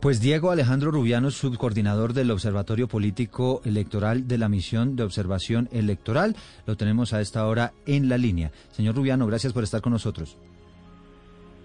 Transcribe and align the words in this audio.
Pues 0.00 0.20
Diego 0.20 0.52
Alejandro 0.52 0.92
Rubiano, 0.92 1.32
subcoordinador 1.32 2.12
del 2.12 2.30
Observatorio 2.30 2.86
Político 2.86 3.60
Electoral 3.64 4.28
de 4.28 4.38
la 4.38 4.48
Misión 4.48 4.94
de 4.94 5.02
Observación 5.02 5.68
Electoral, 5.72 6.36
lo 6.66 6.76
tenemos 6.76 7.12
a 7.12 7.20
esta 7.20 7.44
hora 7.44 7.72
en 7.84 8.08
la 8.08 8.16
línea. 8.16 8.52
Señor 8.70 8.94
Rubiano, 8.94 9.26
gracias 9.26 9.52
por 9.52 9.64
estar 9.64 9.80
con 9.80 9.92
nosotros. 9.92 10.38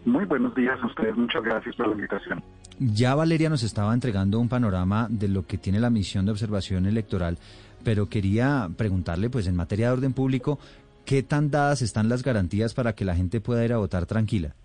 Muy 0.06 0.26
buenos 0.26 0.56
días 0.56 0.80
a 0.82 0.88
ustedes, 0.88 1.16
muchas 1.16 1.44
gracias 1.44 1.76
por 1.76 1.88
la 1.90 1.94
invitación. 1.94 2.44
Ya 2.80 3.14
Valeria 3.14 3.50
nos 3.50 3.62
estaba 3.62 3.94
entregando 3.94 4.40
un 4.40 4.50
panorama 4.50 5.08
de 5.12 5.28
lo 5.28 5.46
que 5.46 5.60
tiene 5.60 5.80
la 5.80 5.92
misión 5.92 6.26
de 6.26 6.32
observación 6.32 6.88
electoral, 6.88 7.38
pero 7.84 8.10
quería 8.10 8.68
preguntarle, 8.76 9.30
pues 9.30 9.46
en 9.46 9.56
materia 9.56 9.88
de 9.88 9.94
orden 9.94 10.14
público, 10.14 10.58
¿qué 11.06 11.22
tan 11.22 11.52
dadas 11.52 11.84
están 11.84 12.10
las 12.10 12.24
garantías 12.24 12.74
para 12.74 12.94
que 12.94 13.06
la 13.06 13.16
gente 13.16 13.42
pueda 13.42 13.64
ir 13.64 13.74
a 13.74 13.78
votar 13.78 14.08
tranquila? 14.08 14.56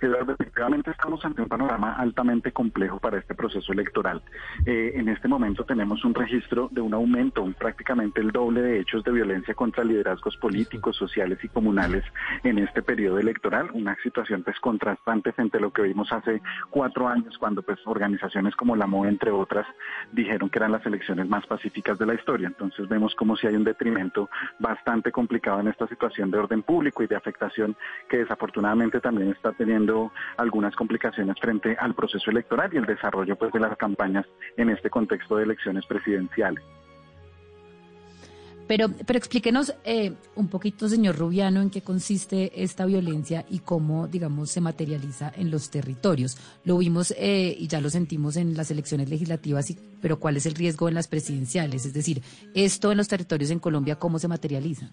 Eduardo, 0.00 0.32
efectivamente 0.32 0.90
estamos 0.90 1.24
ante 1.24 1.42
un 1.42 1.48
panorama 1.48 1.94
altamente 1.94 2.52
complejo 2.52 2.98
para 2.98 3.18
este 3.18 3.34
proceso 3.34 3.72
electoral. 3.72 4.22
Eh, 4.66 4.92
en 4.94 5.08
este 5.08 5.26
momento 5.28 5.64
tenemos 5.64 6.04
un 6.04 6.14
registro 6.14 6.68
de 6.70 6.80
un 6.80 6.92
aumento, 6.92 7.46
prácticamente 7.58 8.20
el 8.20 8.30
doble 8.30 8.60
de 8.60 8.80
hechos 8.80 9.02
de 9.04 9.12
violencia 9.12 9.54
contra 9.54 9.84
liderazgos 9.84 10.36
políticos, 10.36 10.96
sociales 10.96 11.38
y 11.42 11.48
comunales 11.48 12.04
en 12.42 12.58
este 12.58 12.82
periodo 12.82 13.18
electoral, 13.18 13.70
una 13.72 13.96
situación 14.02 14.42
pues 14.42 14.58
contrastante 14.60 15.32
frente 15.32 15.58
a 15.58 15.60
lo 15.60 15.72
que 15.72 15.82
vimos 15.82 16.12
hace 16.12 16.42
cuatro 16.70 17.08
años 17.08 17.36
cuando 17.38 17.62
pues 17.62 17.78
organizaciones 17.86 18.54
como 18.54 18.76
la 18.76 18.86
MOE, 18.86 19.08
entre 19.08 19.30
otras, 19.30 19.66
dijeron 20.12 20.50
que 20.50 20.58
eran 20.58 20.72
las 20.72 20.84
elecciones 20.84 21.28
más 21.28 21.46
pacíficas 21.46 21.98
de 21.98 22.06
la 22.06 22.14
historia. 22.14 22.48
Entonces 22.48 22.88
vemos 22.88 23.14
como 23.14 23.36
si 23.36 23.46
hay 23.46 23.56
un 23.56 23.64
detrimento 23.64 24.28
bastante 24.58 25.10
complicado 25.10 25.60
en 25.60 25.68
esta 25.68 25.86
situación 25.86 26.30
de 26.30 26.38
orden 26.38 26.62
público 26.62 27.02
y 27.02 27.06
de 27.06 27.16
afectación 27.16 27.76
que 28.08 28.18
desafortunadamente 28.18 29.00
también 29.00 29.30
está 29.30 29.52
teniendo 29.52 29.85
algunas 30.36 30.74
complicaciones 30.74 31.36
frente 31.40 31.76
al 31.78 31.94
proceso 31.94 32.30
electoral 32.30 32.72
y 32.72 32.76
el 32.76 32.86
desarrollo 32.86 33.36
pues 33.36 33.52
de 33.52 33.60
las 33.60 33.76
campañas 33.76 34.26
en 34.56 34.70
este 34.70 34.90
contexto 34.90 35.36
de 35.36 35.44
elecciones 35.44 35.84
presidenciales. 35.86 36.62
Pero, 38.66 38.88
pero 39.06 39.16
explíquenos 39.16 39.74
eh, 39.84 40.14
un 40.34 40.48
poquito, 40.48 40.88
señor 40.88 41.16
Rubiano, 41.16 41.62
en 41.62 41.70
qué 41.70 41.82
consiste 41.82 42.62
esta 42.62 42.84
violencia 42.84 43.44
y 43.48 43.60
cómo, 43.60 44.08
digamos, 44.08 44.50
se 44.50 44.60
materializa 44.60 45.32
en 45.36 45.50
los 45.50 45.70
territorios. 45.70 46.36
Lo 46.64 46.78
vimos 46.78 47.14
eh, 47.16 47.54
y 47.56 47.68
ya 47.68 47.80
lo 47.80 47.90
sentimos 47.90 48.36
en 48.36 48.56
las 48.56 48.70
elecciones 48.72 49.08
legislativas, 49.08 49.70
y, 49.70 49.78
pero 50.02 50.18
¿cuál 50.18 50.36
es 50.36 50.46
el 50.46 50.54
riesgo 50.54 50.88
en 50.88 50.94
las 50.94 51.06
presidenciales? 51.06 51.86
Es 51.86 51.92
decir, 51.92 52.22
esto 52.54 52.90
en 52.90 52.98
los 52.98 53.08
territorios 53.08 53.50
en 53.52 53.60
Colombia, 53.60 53.96
¿cómo 53.96 54.18
se 54.18 54.26
materializa? 54.26 54.90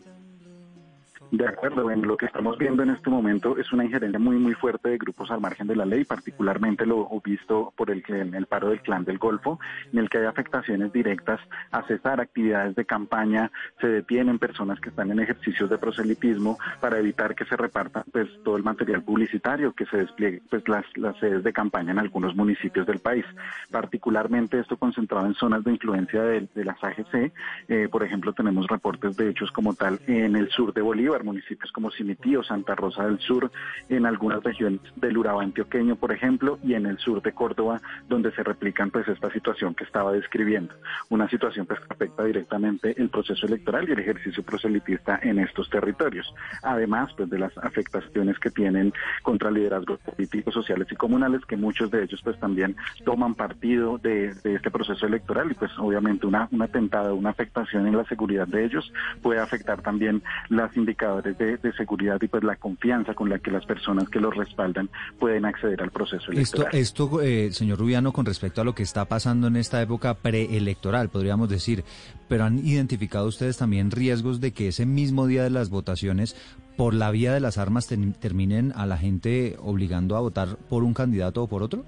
De 1.34 1.48
acuerdo, 1.48 1.82
bueno, 1.82 2.06
lo 2.06 2.16
que 2.16 2.28
estamos 2.28 2.60
viendo 2.60 2.84
en 2.84 2.92
este 2.92 3.10
momento 3.10 3.58
es 3.58 3.74
una 3.74 3.84
injerencia 3.84 4.20
muy 4.20 4.36
muy 4.36 4.54
fuerte 4.54 4.90
de 4.90 5.00
grupos 5.00 5.32
al 5.32 5.42
margen 5.42 5.66
de 5.66 5.76
la 5.76 5.84
ley, 5.84 6.04
particularmente 6.04 6.86
lo 6.86 7.10
visto 7.26 7.74
por 7.76 7.90
el, 7.90 8.04
el 8.08 8.46
paro 8.46 8.70
del 8.70 8.82
clan 8.82 9.04
del 9.04 9.18
Golfo, 9.18 9.60
en 9.92 9.98
el 9.98 10.12
que 10.12 10.20
hay 10.20 10.26
afectaciones 10.26 10.94
directas 10.94 11.40
a 11.72 11.82
cesar 11.88 12.22
actividades 12.22 12.76
de 12.76 12.86
campaña, 12.86 13.52
se 13.82 13.88
detienen 13.88 14.38
personas 14.38 14.80
que 14.80 14.90
están 14.90 15.10
en 15.10 15.22
ejercicios 15.22 15.72
de 15.72 15.80
proselitismo 15.80 16.60
para 16.80 17.00
evitar 17.00 17.34
que 17.34 17.46
se 17.46 17.58
repartan 17.58 18.04
pues 18.12 18.30
todo 18.44 18.56
el 18.56 18.64
material 18.64 19.02
publicitario, 19.02 19.74
que 19.74 19.88
se 19.88 19.98
despliegue 19.98 20.44
pues 20.52 20.62
las, 20.68 20.86
sedes 21.20 21.44
de 21.44 21.52
campaña 21.52 21.94
en 21.94 22.00
algunos 22.00 22.36
municipios 22.36 22.86
del 22.86 23.00
país. 23.00 23.26
Particularmente 23.72 24.60
esto 24.60 24.78
concentrado 24.78 25.26
en 25.26 25.34
zonas 25.34 25.64
de 25.64 25.72
influencia 25.72 26.22
de, 26.22 26.48
las 26.64 26.78
AGC, 26.84 27.34
eh, 27.70 27.88
por 27.90 28.04
ejemplo 28.04 28.34
tenemos 28.34 28.68
reportes 28.68 29.18
de 29.18 29.32
hechos 29.32 29.52
como 29.52 29.74
tal 29.74 30.00
en 30.06 30.36
el 30.36 30.50
sur 30.50 30.74
de 30.74 30.82
Bolívar, 30.82 31.23
municipios 31.24 31.72
como 31.72 31.92
Cimitío, 31.92 32.44
Santa 32.44 32.76
Rosa 32.76 33.06
del 33.06 33.20
Sur, 33.20 33.52
en 33.90 34.06
algunas 34.06 34.44
regiones 34.44 34.82
del 34.96 35.18
Urabá 35.18 35.44
antioqueño, 35.44 35.96
por 35.96 36.12
ejemplo, 36.12 36.60
y 36.64 36.74
en 36.74 36.86
el 36.86 36.98
sur 36.98 37.22
de 37.22 37.34
Córdoba, 37.34 37.82
donde 38.08 38.32
se 38.32 38.44
replican 38.44 38.92
pues 38.92 39.08
esta 39.08 39.30
situación 39.32 39.76
que 39.76 39.84
estaba 39.84 40.12
describiendo, 40.12 40.74
una 41.10 41.30
situación 41.30 41.66
pues, 41.66 41.80
que 41.80 41.94
afecta 41.94 42.24
directamente 42.24 42.96
el 43.00 43.10
proceso 43.10 43.46
electoral 43.46 43.88
y 43.88 43.92
el 43.92 44.00
ejercicio 44.00 44.44
proselitista 44.44 45.20
en 45.22 45.40
estos 45.40 45.70
territorios, 45.70 46.34
además 46.64 47.12
pues 47.16 47.30
de 47.30 47.40
las 47.40 47.56
afectaciones 47.58 48.40
que 48.40 48.50
tienen 48.50 48.94
contra 49.22 49.52
liderazgos 49.52 50.00
políticos, 50.00 50.54
sociales 50.54 50.88
y 50.92 50.96
comunales, 50.96 51.46
que 51.46 51.58
muchos 51.58 51.92
de 51.92 52.04
ellos 52.04 52.22
pues 52.24 52.40
también 52.40 52.76
toman 53.06 53.36
partido 53.36 53.98
de, 53.98 54.34
este 54.44 54.72
proceso 54.72 55.06
electoral 55.06 55.52
y 55.52 55.54
pues 55.56 55.72
obviamente 55.78 56.26
una, 56.26 56.48
una 56.52 56.68
tentada, 56.68 57.14
una 57.14 57.30
afectación 57.30 57.88
en 57.88 57.98
la 57.98 58.06
seguridad 58.06 58.48
de 58.48 58.66
ellos 58.66 58.92
puede 59.22 59.40
afectar 59.40 59.82
también 59.82 60.24
las 60.50 60.76
indicaciones 60.78 61.03
de, 61.04 61.74
seguridad 61.78 62.22
y 62.22 62.28
pues 62.28 62.44
la 62.44 62.56
confianza 62.56 63.14
con 63.14 63.30
la 63.30 63.40
que 63.40 63.52
las 63.52 63.66
personas 63.66 64.10
que 64.10 64.20
los 64.20 64.36
respaldan 64.36 64.90
pueden 65.20 65.46
acceder 65.46 65.82
al 65.82 65.92
proceso 65.92 66.32
electoral. 66.32 66.68
Esto, 66.74 67.08
esto 67.08 67.22
eh, 67.22 67.52
señor 67.52 67.80
Rubiano, 67.80 68.12
con 68.14 68.26
respecto 68.26 68.62
a 68.62 68.64
lo 68.64 68.74
que 68.74 68.84
está 68.84 69.06
pasando 69.06 69.48
en 69.48 69.56
esta 69.56 69.82
época 69.82 70.14
preelectoral, 70.16 71.10
podríamos 71.10 71.50
decir, 71.50 71.84
pero 72.28 72.46
han 72.46 72.60
identificado 72.60 73.28
ustedes 73.28 73.58
también 73.58 73.92
riesgos 73.92 74.40
de 74.40 74.52
que 74.52 74.70
ese 74.70 74.86
mismo 74.86 75.28
día 75.28 75.44
de 75.44 75.50
las 75.50 75.70
votaciones, 75.70 76.36
por 76.78 76.94
la 76.94 77.12
vía 77.12 77.34
de 77.34 77.40
las 77.40 77.58
armas, 77.58 77.88
terminen 78.20 78.74
a 78.76 78.86
la 78.86 78.98
gente 78.98 79.58
obligando 79.60 80.16
a 80.16 80.22
votar 80.22 80.58
por 80.70 80.84
un 80.84 80.94
candidato 80.94 81.44
o 81.44 81.48
por 81.48 81.64
otro? 81.64 81.86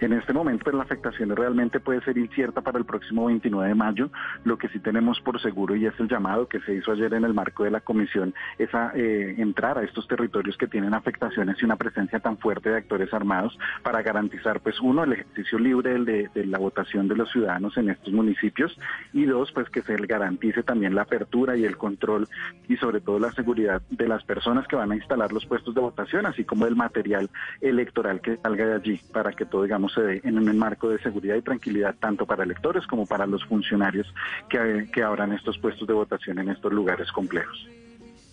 En 0.00 0.12
este 0.12 0.32
momento 0.32 0.64
pues, 0.64 0.76
la 0.76 0.82
afectación 0.82 1.34
realmente 1.34 1.80
puede 1.80 2.00
ser 2.02 2.18
incierta 2.18 2.60
para 2.60 2.78
el 2.78 2.84
próximo 2.84 3.26
29 3.26 3.68
de 3.68 3.74
mayo. 3.74 4.10
Lo 4.44 4.58
que 4.58 4.68
sí 4.68 4.78
tenemos 4.78 5.20
por 5.20 5.40
seguro 5.40 5.76
y 5.76 5.86
es 5.86 5.94
el 5.98 6.08
llamado 6.08 6.48
que 6.48 6.60
se 6.60 6.74
hizo 6.74 6.92
ayer 6.92 7.12
en 7.14 7.24
el 7.24 7.34
marco 7.34 7.64
de 7.64 7.70
la 7.70 7.80
comisión 7.80 8.34
es 8.58 8.74
a 8.74 8.92
eh, 8.94 9.34
entrar 9.38 9.78
a 9.78 9.82
estos 9.82 10.06
territorios 10.08 10.56
que 10.56 10.66
tienen 10.66 10.94
afectaciones 10.94 11.56
y 11.60 11.64
una 11.64 11.76
presencia 11.76 12.20
tan 12.20 12.38
fuerte 12.38 12.70
de 12.70 12.76
actores 12.78 13.12
armados 13.12 13.58
para 13.82 14.02
garantizar 14.02 14.60
pues 14.60 14.80
uno 14.80 15.04
el 15.04 15.12
ejercicio 15.12 15.58
libre 15.58 15.98
de, 15.98 16.30
de 16.34 16.46
la 16.46 16.58
votación 16.58 17.08
de 17.08 17.16
los 17.16 17.30
ciudadanos 17.30 17.76
en 17.76 17.90
estos 17.90 18.12
municipios 18.12 18.78
y 19.12 19.24
dos 19.24 19.52
pues 19.52 19.68
que 19.70 19.82
se 19.82 19.96
garantice 19.96 20.62
también 20.62 20.94
la 20.94 21.02
apertura 21.02 21.56
y 21.56 21.64
el 21.64 21.76
control 21.76 22.28
y 22.68 22.76
sobre 22.76 23.00
todo 23.00 23.18
la 23.18 23.32
seguridad 23.32 23.82
de 23.90 24.08
las 24.08 24.24
personas 24.24 24.66
que 24.66 24.76
van 24.76 24.92
a 24.92 24.96
instalar 24.96 25.32
los 25.32 25.46
puestos 25.46 25.74
de 25.74 25.80
votación 25.80 26.26
así 26.26 26.44
como 26.44 26.66
el 26.66 26.76
material 26.76 27.28
electoral 27.60 28.20
que 28.20 28.36
salga 28.38 28.66
de 28.66 28.74
allí 28.74 29.00
para 29.12 29.32
que 29.32 29.44
todo 29.44 29.62
digamos 29.62 29.83
se 29.88 30.00
dé 30.00 30.20
en 30.24 30.38
un 30.38 30.58
marco 30.58 30.88
de 30.88 30.98
seguridad 31.00 31.36
y 31.36 31.42
tranquilidad 31.42 31.94
tanto 31.98 32.26
para 32.26 32.44
electores 32.44 32.86
como 32.86 33.06
para 33.06 33.26
los 33.26 33.44
funcionarios 33.44 34.06
que, 34.48 34.88
que 34.92 35.02
abran 35.02 35.32
estos 35.32 35.58
puestos 35.58 35.86
de 35.86 35.94
votación 35.94 36.38
en 36.38 36.50
estos 36.50 36.72
lugares 36.72 37.10
complejos. 37.12 37.68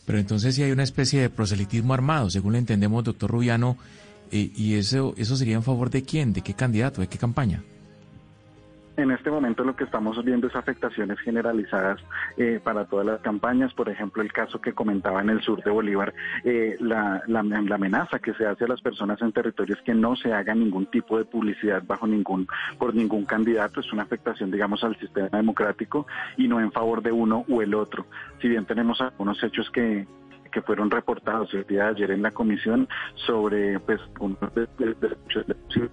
Pero 0.05 0.19
entonces 0.19 0.55
si 0.55 0.63
hay 0.63 0.71
una 0.71 0.83
especie 0.83 1.21
de 1.21 1.29
proselitismo 1.29 1.93
armado, 1.93 2.29
según 2.29 2.53
le 2.53 2.59
entendemos, 2.59 3.03
doctor 3.03 3.31
Rubiano, 3.31 3.77
eh, 4.31 4.51
¿y 4.55 4.75
eso, 4.75 5.13
eso 5.17 5.35
sería 5.35 5.55
en 5.55 5.63
favor 5.63 5.89
de 5.89 6.03
quién? 6.03 6.33
¿De 6.33 6.41
qué 6.41 6.53
candidato? 6.53 7.01
¿De 7.01 7.07
qué 7.07 7.17
campaña? 7.17 7.61
En 9.01 9.09
este 9.09 9.31
momento 9.31 9.63
lo 9.63 9.75
que 9.75 9.83
estamos 9.83 10.23
viendo 10.23 10.45
es 10.45 10.55
afectaciones 10.55 11.19
generalizadas 11.21 11.99
eh, 12.37 12.59
para 12.63 12.85
todas 12.85 13.03
las 13.03 13.19
campañas. 13.21 13.73
Por 13.73 13.89
ejemplo, 13.89 14.21
el 14.21 14.31
caso 14.31 14.61
que 14.61 14.73
comentaba 14.73 15.21
en 15.21 15.31
el 15.31 15.41
sur 15.41 15.63
de 15.63 15.71
Bolívar, 15.71 16.13
eh, 16.43 16.77
la, 16.79 17.23
amenaza 17.27 18.19
que 18.19 18.35
se 18.35 18.45
hace 18.45 18.65
a 18.65 18.67
las 18.67 18.79
personas 18.79 19.19
en 19.23 19.31
territorios 19.31 19.79
que 19.83 19.95
no 19.95 20.15
se 20.15 20.31
haga 20.31 20.53
ningún 20.53 20.85
tipo 20.85 21.17
de 21.17 21.25
publicidad 21.25 21.81
bajo 21.83 22.05
ningún 22.05 22.47
por 22.77 22.93
ningún 22.93 23.25
candidato 23.25 23.79
es 23.79 23.91
una 23.91 24.03
afectación, 24.03 24.51
digamos, 24.51 24.83
al 24.83 24.95
sistema 24.99 25.29
democrático 25.29 26.05
y 26.37 26.47
no 26.47 26.59
en 26.59 26.71
favor 26.71 27.01
de 27.01 27.11
uno 27.11 27.43
u 27.47 27.61
el 27.61 27.73
otro. 27.73 28.05
Si 28.39 28.47
bien 28.47 28.65
tenemos 28.65 29.01
algunos 29.01 29.41
hechos 29.43 29.71
que, 29.71 30.05
que 30.51 30.61
fueron 30.61 30.91
reportados 30.91 31.53
el 31.53 31.65
día 31.65 31.85
de 31.85 31.89
ayer 31.91 32.11
en 32.11 32.21
la 32.21 32.31
comisión 32.31 32.87
sobre 33.27 33.79
pues 33.79 33.99
derechos 34.77 35.45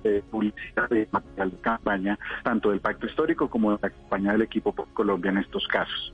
de 0.02 0.22
publicidad 0.31 0.88
de 0.90 1.08
material 1.10 1.50
de 1.50 1.56
campaña, 1.58 2.19
tanto 2.43 2.70
del 2.70 2.81
pacto 2.81 3.06
histórico 3.06 3.49
como 3.49 3.72
de 3.72 3.78
la 3.82 3.90
campaña 3.90 4.32
del 4.32 4.43
equipo 4.43 4.72
por 4.72 4.88
Colombia 4.93 5.31
en 5.31 5.38
estos 5.38 5.66
casos. 5.69 6.12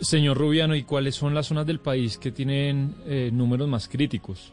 Señor 0.00 0.38
Rubiano, 0.38 0.76
¿y 0.76 0.84
cuáles 0.84 1.16
son 1.16 1.34
las 1.34 1.46
zonas 1.46 1.66
del 1.66 1.80
país 1.80 2.18
que 2.18 2.30
tienen 2.30 2.94
eh, 3.06 3.30
números 3.32 3.68
más 3.68 3.88
críticos? 3.88 4.52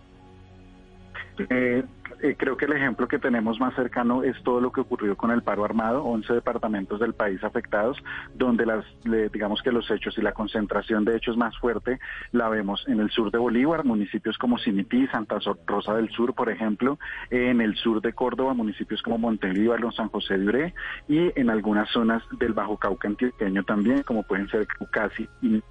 Eh, 1.49 1.83
eh, 2.25 2.35
creo 2.37 2.57
que 2.57 2.65
el 2.65 2.73
ejemplo 2.73 3.07
que 3.07 3.19
tenemos 3.19 3.59
más 3.59 3.75
cercano 3.75 4.23
es 4.23 4.41
todo 4.43 4.59
lo 4.61 4.71
que 4.71 4.81
ocurrió 4.81 5.15
con 5.15 5.31
el 5.31 5.43
paro 5.43 5.63
armado, 5.63 6.03
11 6.03 6.33
departamentos 6.33 6.99
del 6.99 7.13
país 7.13 7.43
afectados, 7.43 7.97
donde 8.33 8.65
las, 8.65 8.85
digamos 9.03 9.61
que 9.61 9.71
los 9.71 9.89
hechos 9.91 10.17
y 10.17 10.21
la 10.21 10.33
concentración 10.33 11.05
de 11.05 11.15
hechos 11.15 11.37
más 11.37 11.57
fuerte 11.57 11.99
la 12.31 12.49
vemos 12.49 12.83
en 12.87 12.99
el 12.99 13.09
sur 13.11 13.31
de 13.31 13.37
Bolívar, 13.37 13.85
municipios 13.85 14.37
como 14.37 14.57
Sinití, 14.57 15.07
Santa 15.07 15.37
Rosa 15.67 15.93
del 15.95 16.09
Sur, 16.09 16.33
por 16.33 16.49
ejemplo, 16.49 16.97
en 17.29 17.61
el 17.61 17.75
sur 17.75 18.01
de 18.01 18.13
Córdoba, 18.13 18.53
municipios 18.53 19.01
como 19.01 19.17
Montelíbano, 19.17 19.91
San 19.91 20.09
José 20.09 20.37
de 20.37 20.45
Uré, 20.47 20.73
y 21.07 21.31
en 21.39 21.49
algunas 21.49 21.89
zonas 21.89 22.23
del 22.39 22.53
Bajo 22.53 22.77
Cauca 22.77 23.07
antioqueño 23.07 23.63
también, 23.63 24.03
como 24.03 24.23
pueden 24.23 24.47
ser 24.49 24.65
Caucasi 24.67 25.27
y 25.41 25.61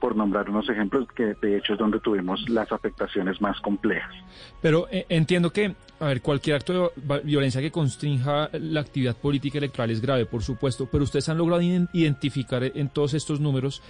por 0.00 0.16
nombrar 0.16 0.50
unos 0.50 0.68
ejemplos 0.68 1.06
que 1.14 1.34
de 1.34 1.56
hecho 1.56 1.74
es 1.74 1.78
donde 1.78 2.00
tuvimos 2.00 2.48
las 2.48 2.70
afectaciones 2.72 3.40
más 3.40 3.60
complejas. 3.60 4.12
Pero 4.60 4.86
eh, 4.90 5.06
entiendo 5.08 5.50
que, 5.50 5.74
a 6.00 6.06
ver, 6.06 6.22
cualquier 6.22 6.56
acto 6.56 6.92
de 6.96 7.20
violencia 7.20 7.60
que 7.60 7.70
constrinja 7.70 8.48
la 8.52 8.80
actividad 8.80 9.16
política 9.16 9.58
electoral 9.58 9.90
es 9.90 10.00
grave, 10.00 10.26
por 10.26 10.42
supuesto, 10.42 10.88
pero 10.90 11.04
ustedes 11.04 11.28
han 11.28 11.38
logrado 11.38 11.62
identificar 11.92 12.64
en 12.64 12.88
todos 12.88 13.14
estos 13.14 13.40
números 13.40 13.82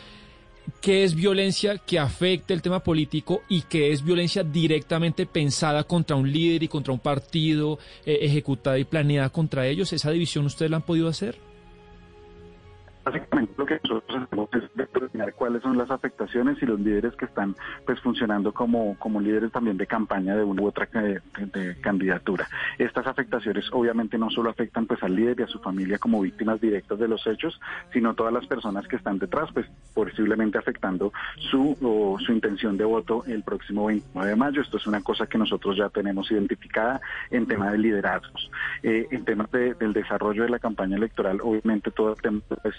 qué 0.80 1.04
es 1.04 1.14
violencia 1.14 1.78
que 1.78 1.98
afecta 1.98 2.54
el 2.54 2.62
tema 2.62 2.80
político 2.80 3.42
y 3.48 3.62
qué 3.62 3.92
es 3.92 4.02
violencia 4.02 4.42
directamente 4.42 5.26
pensada 5.26 5.84
contra 5.84 6.16
un 6.16 6.30
líder 6.30 6.62
y 6.62 6.68
contra 6.68 6.92
un 6.92 7.00
partido, 7.00 7.78
eh, 8.06 8.18
ejecutada 8.22 8.78
y 8.78 8.84
planeada 8.84 9.28
contra 9.28 9.66
ellos. 9.66 9.92
¿Esa 9.92 10.10
división 10.10 10.46
ustedes 10.46 10.70
la 10.70 10.78
han 10.78 10.82
podido 10.82 11.08
hacer? 11.08 11.36
Básicamente 13.04 13.52
lo 13.56 13.66
que 13.66 13.80
nosotros 13.84 14.22
hacemos 14.22 14.48
es 14.54 14.62
determinar 14.74 15.34
cuáles 15.34 15.62
son 15.62 15.76
las 15.76 15.90
afectaciones 15.90 16.56
y 16.62 16.66
los 16.66 16.80
líderes 16.80 17.14
que 17.16 17.26
están 17.26 17.54
pues 17.84 18.00
funcionando 18.00 18.52
como, 18.52 18.98
como 18.98 19.20
líderes 19.20 19.52
también 19.52 19.76
de 19.76 19.86
campaña 19.86 20.34
de 20.34 20.44
una 20.44 20.62
u 20.62 20.66
otra 20.66 20.86
de, 20.86 21.76
candidatura. 21.80 22.48
Estas 22.78 23.06
afectaciones 23.06 23.66
obviamente 23.72 24.16
no 24.16 24.30
solo 24.30 24.50
afectan 24.50 24.86
pues 24.86 25.02
al 25.02 25.14
líder 25.14 25.40
y 25.40 25.42
a 25.42 25.46
su 25.46 25.58
familia 25.58 25.98
como 25.98 26.20
víctimas 26.20 26.60
directas 26.60 26.98
de 26.98 27.08
los 27.08 27.26
hechos, 27.26 27.60
sino 27.92 28.14
todas 28.14 28.32
las 28.32 28.46
personas 28.46 28.86
que 28.88 28.96
están 28.96 29.18
detrás, 29.18 29.50
pues 29.52 29.66
posiblemente 29.92 30.58
afectando 30.58 31.12
su 31.50 31.76
o 31.82 32.18
su 32.18 32.32
intención 32.32 32.76
de 32.76 32.84
voto 32.84 33.24
el 33.26 33.42
próximo 33.42 33.86
29 33.86 34.30
de 34.30 34.36
mayo. 34.36 34.62
Esto 34.62 34.78
es 34.78 34.86
una 34.86 35.02
cosa 35.02 35.26
que 35.26 35.38
nosotros 35.38 35.76
ya 35.76 35.88
tenemos 35.90 36.30
identificada 36.30 37.00
en 37.30 37.46
tema 37.46 37.70
de 37.70 37.78
liderazgos. 37.78 38.50
Eh, 38.82 39.06
en 39.10 39.24
temas 39.24 39.50
del 39.50 39.92
desarrollo 39.92 40.44
de 40.44 40.50
la 40.50 40.58
campaña 40.58 40.96
electoral, 40.96 41.40
obviamente 41.42 41.90
todo 41.90 42.10
el 42.10 42.20
tema 42.20 42.40
de 42.48 42.56
la 42.62 42.70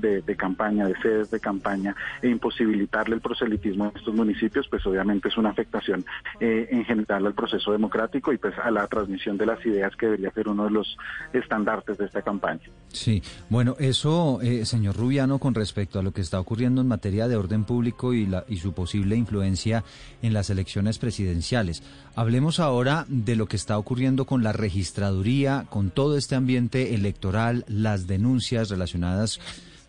de, 0.00 0.22
de, 0.22 0.36
campaña, 0.36 0.86
de 0.86 0.94
sedes 1.00 1.30
de 1.30 1.40
campaña 1.40 1.94
e 2.20 2.28
imposibilitarle 2.28 3.16
el 3.16 3.20
proselitismo 3.20 3.86
en 3.86 3.96
estos 3.96 4.14
municipios, 4.14 4.68
pues 4.68 4.84
obviamente 4.86 5.28
es 5.28 5.36
una 5.36 5.50
afectación 5.50 6.04
eh, 6.40 6.68
en 6.70 6.84
general 6.84 7.26
al 7.26 7.34
proceso 7.34 7.72
democrático 7.72 8.32
y 8.32 8.38
pues 8.38 8.54
a 8.58 8.70
la 8.70 8.86
transmisión 8.86 9.36
de 9.36 9.46
las 9.46 9.64
ideas 9.66 9.94
que 9.96 10.06
debería 10.06 10.30
ser 10.30 10.48
uno 10.48 10.64
de 10.64 10.70
los 10.70 10.96
estandartes 11.32 11.98
de 11.98 12.06
esta 12.06 12.22
campaña. 12.22 12.62
Sí, 12.92 13.22
bueno, 13.48 13.74
eso, 13.78 14.40
eh, 14.42 14.66
señor 14.66 14.96
Rubiano, 14.96 15.38
con 15.38 15.54
respecto 15.54 15.98
a 15.98 16.02
lo 16.02 16.12
que 16.12 16.20
está 16.20 16.38
ocurriendo 16.38 16.82
en 16.82 16.88
materia 16.88 17.26
de 17.26 17.36
orden 17.36 17.64
público 17.64 18.12
y, 18.12 18.26
la, 18.26 18.44
y 18.48 18.58
su 18.58 18.74
posible 18.74 19.16
influencia 19.16 19.82
en 20.20 20.34
las 20.34 20.50
elecciones 20.50 20.98
presidenciales. 20.98 21.82
Hablemos 22.14 22.60
ahora 22.60 23.06
de 23.08 23.34
lo 23.34 23.46
que 23.46 23.56
está 23.56 23.78
ocurriendo 23.78 24.26
con 24.26 24.42
la 24.42 24.52
registraduría, 24.52 25.66
con 25.70 25.90
todo 25.90 26.18
este 26.18 26.34
ambiente 26.34 26.94
electoral, 26.94 27.64
las 27.66 28.06
denuncias 28.06 28.68
relacionadas 28.68 29.40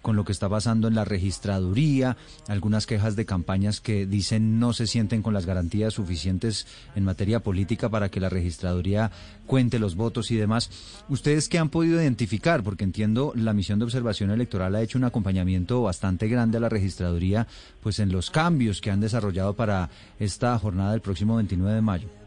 con 0.04 0.16
lo 0.16 0.26
que 0.26 0.34
está 0.34 0.48
pasando 0.48 0.88
en 0.88 0.94
la 0.94 1.06
registraduría, 1.06 2.18
algunas 2.48 2.86
quejas 2.86 3.16
de 3.16 3.26
campañas 3.26 3.82
que 3.82 4.06
dicen 4.06 4.60
no 4.60 4.74
se 4.74 4.86
sienten 4.86 5.24
con 5.24 5.34
las 5.34 5.48
garantías 5.48 5.96
suficientes 5.96 6.68
en 6.96 7.06
materia 7.06 7.40
política 7.40 7.90
para 7.90 8.10
que 8.10 8.20
la 8.20 8.30
registraduría 8.30 9.12
cuente 9.48 9.80
los 9.80 9.96
votos 9.96 10.30
y 10.30 10.36
demás. 10.36 10.70
¿Ustedes 11.10 11.50
qué 11.50 11.58
han 11.58 11.70
podido 11.70 12.02
identificar? 12.02 12.64
Porque 12.64 12.84
entiendo 12.84 13.32
la 13.36 13.54
misión 13.54 13.80
de 13.80 13.86
observación 13.86 14.30
electoral 14.30 14.76
ha 14.76 14.82
hecho 14.82 14.98
un 14.98 15.06
acompañamiento 15.06 15.82
bastante 15.82 16.28
grande 16.28 16.58
a 16.58 16.62
la 16.62 16.70
registraduría, 16.70 17.48
pues 17.82 18.00
en 18.00 18.12
los 18.12 18.30
cambios 18.30 18.82
que 18.82 18.92
han 18.92 19.00
desarrollado 19.00 19.56
para 19.56 19.90
esta 20.20 20.60
jornada 20.60 20.92
del 20.92 21.02
próximo 21.02 21.38
29 21.38 21.76
de 21.76 21.82
mayo. 21.82 22.23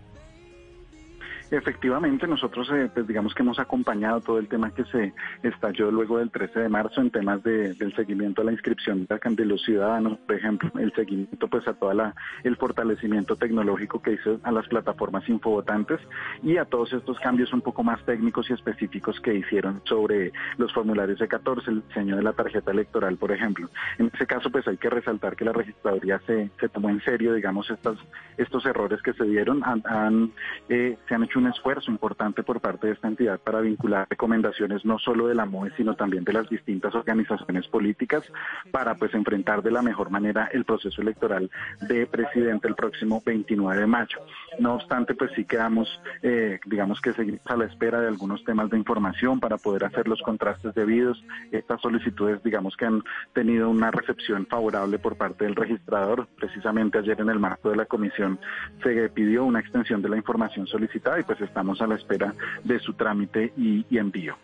Efectivamente, 1.50 2.26
nosotros 2.26 2.69
eh, 2.72 2.90
pues 2.93 3.06
digamos 3.06 3.34
que 3.34 3.43
hemos 3.43 3.58
acompañado 3.58 4.20
todo 4.20 4.38
el 4.38 4.48
tema 4.48 4.72
que 4.72 4.84
se 4.84 5.14
estalló 5.43 5.90
luego 5.90 6.19
del 6.19 6.31
13 6.31 6.60
de 6.60 6.69
marzo 6.69 7.00
en 7.00 7.10
temas 7.10 7.43
de, 7.44 7.75
del 7.75 7.94
seguimiento 7.94 8.43
a 8.43 8.44
la 8.44 8.52
inscripción 8.52 9.06
de 9.06 9.44
los 9.44 9.62
ciudadanos, 9.62 10.19
por 10.26 10.37
ejemplo, 10.37 10.70
el 10.78 10.93
seguimiento 10.94 11.48
pues 11.48 11.66
a 11.69 11.75
toda 11.75 11.94
la 11.94 12.14
el 12.44 12.56
fortalecimiento 12.56 13.37
tecnológico 13.37 14.00
que 14.00 14.12
hizo 14.12 14.40
a 14.43 14.52
las 14.52 14.66
plataformas 14.69 15.28
infovotantes 15.28 16.00
y 16.43 16.56
a 16.56 16.64
todos 16.64 16.93
estos 16.93 17.19
cambios 17.20 17.52
un 17.52 17.60
poco 17.60 17.82
más 17.82 18.04
técnicos 18.04 18.49
y 18.50 18.52
específicos 18.52 19.20
que 19.20 19.34
hicieron 19.34 19.81
sobre 19.84 20.32
los 20.58 20.72
formularios 20.72 21.19
de 21.19 21.28
14, 21.28 21.70
el 21.70 21.82
diseño 21.87 22.16
de 22.16 22.22
la 22.22 22.32
tarjeta 22.32 22.70
electoral, 22.70 23.16
por 23.16 23.32
ejemplo. 23.32 23.69
En 23.99 24.10
ese 24.12 24.26
caso, 24.26 24.50
pues 24.50 24.66
hay 24.69 24.76
que 24.76 24.90
resaltar 24.90 25.37
que 25.37 25.44
la 25.44 25.52
registraduría 25.52 26.20
se, 26.26 26.50
se 26.60 26.69
tomó 26.69 26.90
en 26.90 27.00
serio, 27.02 27.34
digamos, 27.34 27.70
estas, 27.70 27.99
estos 28.37 28.64
errores 28.66 29.02
que 29.02 29.12
se 29.12 29.25
dieron, 29.25 29.62
han, 29.64 30.32
eh, 30.69 30.96
se 31.08 31.14
han 31.14 31.22
un 31.37 31.47
esfuerzo 31.47 31.91
importante 31.91 32.43
por 32.43 32.61
parte 32.61 32.87
de 32.88 32.93
esta 32.94 33.09
entidad 33.09 33.38
para 33.41 33.61
vincular 33.61 34.06
recomendaciones 34.09 34.85
no 34.85 34.99
solo 34.99 35.29
de 35.29 35.35
la 35.35 35.47
MOE, 35.47 35.71
sino 35.77 35.94
también 35.94 36.25
de 36.25 36.33
las 36.33 36.49
distintas 36.49 36.94
organizaciones 36.94 37.67
políticas 37.69 38.25
para 38.71 38.94
pues 38.94 39.15
enfrentar 39.15 39.62
de 39.62 39.71
la 39.71 39.83
mejor 39.83 40.11
manera 40.11 40.49
el 40.53 40.65
proceso 40.65 41.03
electoral 41.03 41.50
de 41.88 42.06
presidente 42.06 42.69
el 42.69 42.75
próximo 42.75 43.23
29 43.25 43.81
de 43.81 43.87
mayo. 43.87 44.19
No 44.59 44.75
obstante, 44.75 45.15
pues 45.15 45.31
sí 45.35 45.44
quedamos, 45.44 45.88
eh, 46.23 46.59
digamos 46.67 47.00
que 47.00 47.12
seguimos 47.12 47.41
a 47.47 47.56
la 47.56 47.67
espera 47.67 48.00
de 48.00 48.09
algunos 48.09 48.44
temas 48.44 48.71
de 48.71 48.79
información 48.79 49.41
para 49.41 49.56
poder 49.59 49.85
hacer 49.85 50.09
los 50.09 50.23
contrastes 50.23 50.75
debidos. 50.75 51.23
Estas 51.53 51.81
solicitudes, 51.81 52.43
digamos 52.43 52.77
que 52.77 52.87
han 52.87 53.03
tenido 53.33 53.71
una 53.71 53.91
recepción 53.91 54.47
favorable 54.47 54.99
por 54.99 55.17
parte 55.17 55.44
del 55.44 55.55
registrador. 55.55 56.27
Precisamente 56.37 56.99
ayer 56.99 57.21
en 57.21 57.31
el 57.31 57.38
marco 57.38 57.71
de 57.71 57.77
la 57.77 57.87
comisión 57.87 58.38
se 58.83 59.09
pidió 59.11 59.44
una 59.44 59.61
extensión 59.61 60.03
de 60.03 60.09
la 60.09 60.17
información 60.17 60.67
solicitada 60.67 61.19
y 61.21 61.25
pues 61.26 61.40
estamos 61.40 61.81
a 61.81 61.87
la 61.87 61.96
espera 61.96 62.34
de 62.64 62.78
su 62.78 62.94
trámite 62.94 63.52
y, 63.56 63.84
envío. 63.96 64.37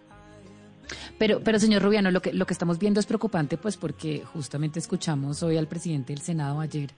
Pero, 1.18 1.40
pero 1.40 1.58
señor 1.58 1.82
Rubiano, 1.82 2.10
lo 2.10 2.20
que, 2.20 2.32
lo 2.32 2.44
que 2.46 2.52
estamos 2.52 2.78
viendo 2.78 3.00
es 3.00 3.06
preocupante, 3.06 3.56
pues 3.56 3.76
porque 3.76 4.22
justamente 4.32 4.78
escuchamos 4.78 5.42
hoy 5.42 5.56
al 5.56 5.68
presidente 5.68 6.12
del 6.12 6.22
Senado 6.22 6.60
ayer 6.60 6.90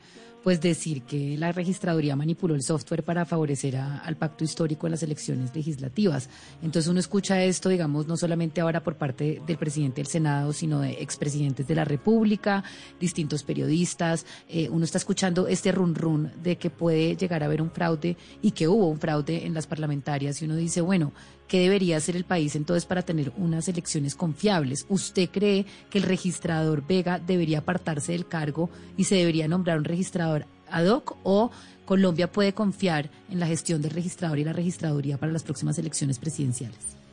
pues 0.44 0.61
decir 0.61 1.02
que 1.05 1.38
la 1.38 1.52
registraduría 1.52 2.14
manipuló 2.17 2.55
el 2.55 2.62
software 2.62 3.02
para 3.02 3.25
favorecer 3.25 3.79
al 3.79 4.17
pacto 4.19 4.44
histórico 4.44 4.87
en 4.87 4.91
las 4.91 5.02
elecciones 5.02 5.56
legislativas. 5.56 6.29
Entonces 6.62 6.91
uno 6.91 7.00
escucha 7.00 7.43
esto, 7.43 7.70
digamos, 7.70 8.06
no 8.06 8.19
solamente 8.19 8.61
ahora 8.61 8.82
por 8.82 8.96
parte 8.96 9.41
del 9.46 9.56
presidente 9.56 10.02
del 10.02 10.06
Senado, 10.06 10.52
sino 10.52 10.81
de 10.81 11.02
expresidentes 11.02 11.67
de 11.67 11.75
la 11.75 11.87
República, 11.87 12.62
distintos 13.00 13.43
periodistas. 13.43 14.26
Eh, 14.46 14.69
uno 14.69 14.85
está 14.85 14.99
escuchando 14.99 15.49
este 15.49 15.73
run 15.73 15.94
run 15.94 16.31
de 16.43 16.58
que 16.58 16.69
puede 16.69 17.17
llegar 17.17 17.43
a 17.43 17.46
haber 17.46 17.62
un 17.62 17.70
fraude 17.70 18.19
y 18.43 18.50
que 18.50 18.69
hubo 18.69 18.88
un 18.88 19.00
fraude 19.00 19.46
en 19.46 19.55
las 19.55 19.67
parlamentarias 19.67 20.43
y 20.43 20.44
uno 20.44 20.56
dice, 20.56 20.82
bueno, 20.82 21.14
¿Qué 21.49 21.61
debería 21.61 21.98
hacer 21.98 22.17
el 22.17 22.24
país 22.24 22.56
entonces 22.56 22.86
para 22.86 23.03
tener 23.03 23.31
unas 23.36 23.69
elecciones 23.69 24.15
confiables? 24.15 24.86
¿Usted 24.89 25.29
cree 25.31 25.67
que 25.91 25.98
el 25.98 26.05
registrador 26.05 26.86
Vega 26.86 27.19
debería 27.19 27.58
apartarse 27.58 28.13
del 28.13 28.27
cargo 28.27 28.70
y 28.96 29.05
se 29.05 29.17
debería 29.17 29.46
nombrar 29.46 29.77
un 29.77 29.84
registrador 29.84 30.33
ad 30.74 30.86
hoc 30.88 31.16
o 31.22 31.50
Colombia 31.84 32.31
puede 32.31 32.52
confiar 32.52 33.10
en 33.31 33.38
la 33.38 33.46
gestión 33.46 33.81
del 33.81 33.93
registrador 33.93 34.38
y 34.38 34.44
la 34.44 34.52
registraduría 34.52 35.19
para 35.19 35.32
las 35.32 35.44
próximas 35.44 35.78
elecciones 35.78 36.19
presidenciales? 36.19 37.04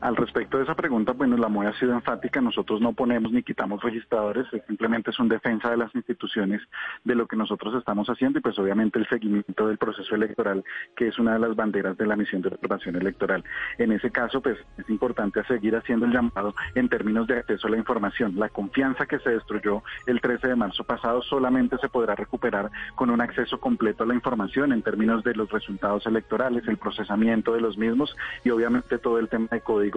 Al 0.00 0.14
respecto 0.14 0.58
de 0.58 0.62
esa 0.62 0.76
pregunta, 0.76 1.10
bueno, 1.10 1.36
la 1.36 1.48
MOE 1.48 1.66
ha 1.66 1.72
sido 1.72 1.92
enfática, 1.92 2.40
nosotros 2.40 2.80
no 2.80 2.92
ponemos 2.92 3.32
ni 3.32 3.42
quitamos 3.42 3.82
registradores, 3.82 4.46
simplemente 4.68 5.10
es 5.10 5.18
un 5.18 5.28
defensa 5.28 5.72
de 5.72 5.76
las 5.76 5.92
instituciones 5.92 6.62
de 7.02 7.16
lo 7.16 7.26
que 7.26 7.34
nosotros 7.34 7.74
estamos 7.74 8.08
haciendo 8.08 8.38
y 8.38 8.42
pues 8.42 8.56
obviamente 8.60 9.00
el 9.00 9.08
seguimiento 9.08 9.66
del 9.66 9.76
proceso 9.76 10.14
electoral, 10.14 10.62
que 10.94 11.08
es 11.08 11.18
una 11.18 11.32
de 11.32 11.40
las 11.40 11.56
banderas 11.56 11.96
de 11.96 12.06
la 12.06 12.14
misión 12.14 12.42
de 12.42 12.48
observación 12.50 12.94
electoral. 12.94 13.42
En 13.78 13.90
ese 13.90 14.12
caso, 14.12 14.40
pues 14.40 14.56
es 14.76 14.88
importante 14.88 15.42
seguir 15.44 15.74
haciendo 15.74 16.06
el 16.06 16.12
llamado 16.12 16.54
en 16.76 16.88
términos 16.88 17.26
de 17.26 17.38
acceso 17.38 17.66
a 17.66 17.70
la 17.70 17.78
información. 17.78 18.34
La 18.36 18.50
confianza 18.50 19.04
que 19.04 19.18
se 19.18 19.30
destruyó 19.30 19.82
el 20.06 20.20
13 20.20 20.46
de 20.46 20.54
marzo 20.54 20.84
pasado 20.84 21.22
solamente 21.22 21.76
se 21.78 21.88
podrá 21.88 22.14
recuperar 22.14 22.70
con 22.94 23.10
un 23.10 23.20
acceso 23.20 23.58
completo 23.58 24.04
a 24.04 24.06
la 24.06 24.14
información 24.14 24.72
en 24.72 24.82
términos 24.82 25.24
de 25.24 25.34
los 25.34 25.50
resultados 25.50 26.06
electorales, 26.06 26.68
el 26.68 26.76
procesamiento 26.76 27.52
de 27.52 27.62
los 27.62 27.76
mismos 27.76 28.14
y 28.44 28.50
obviamente 28.50 28.98
todo 28.98 29.18
el 29.18 29.28
tema 29.28 29.48
de 29.50 29.60
código 29.60 29.87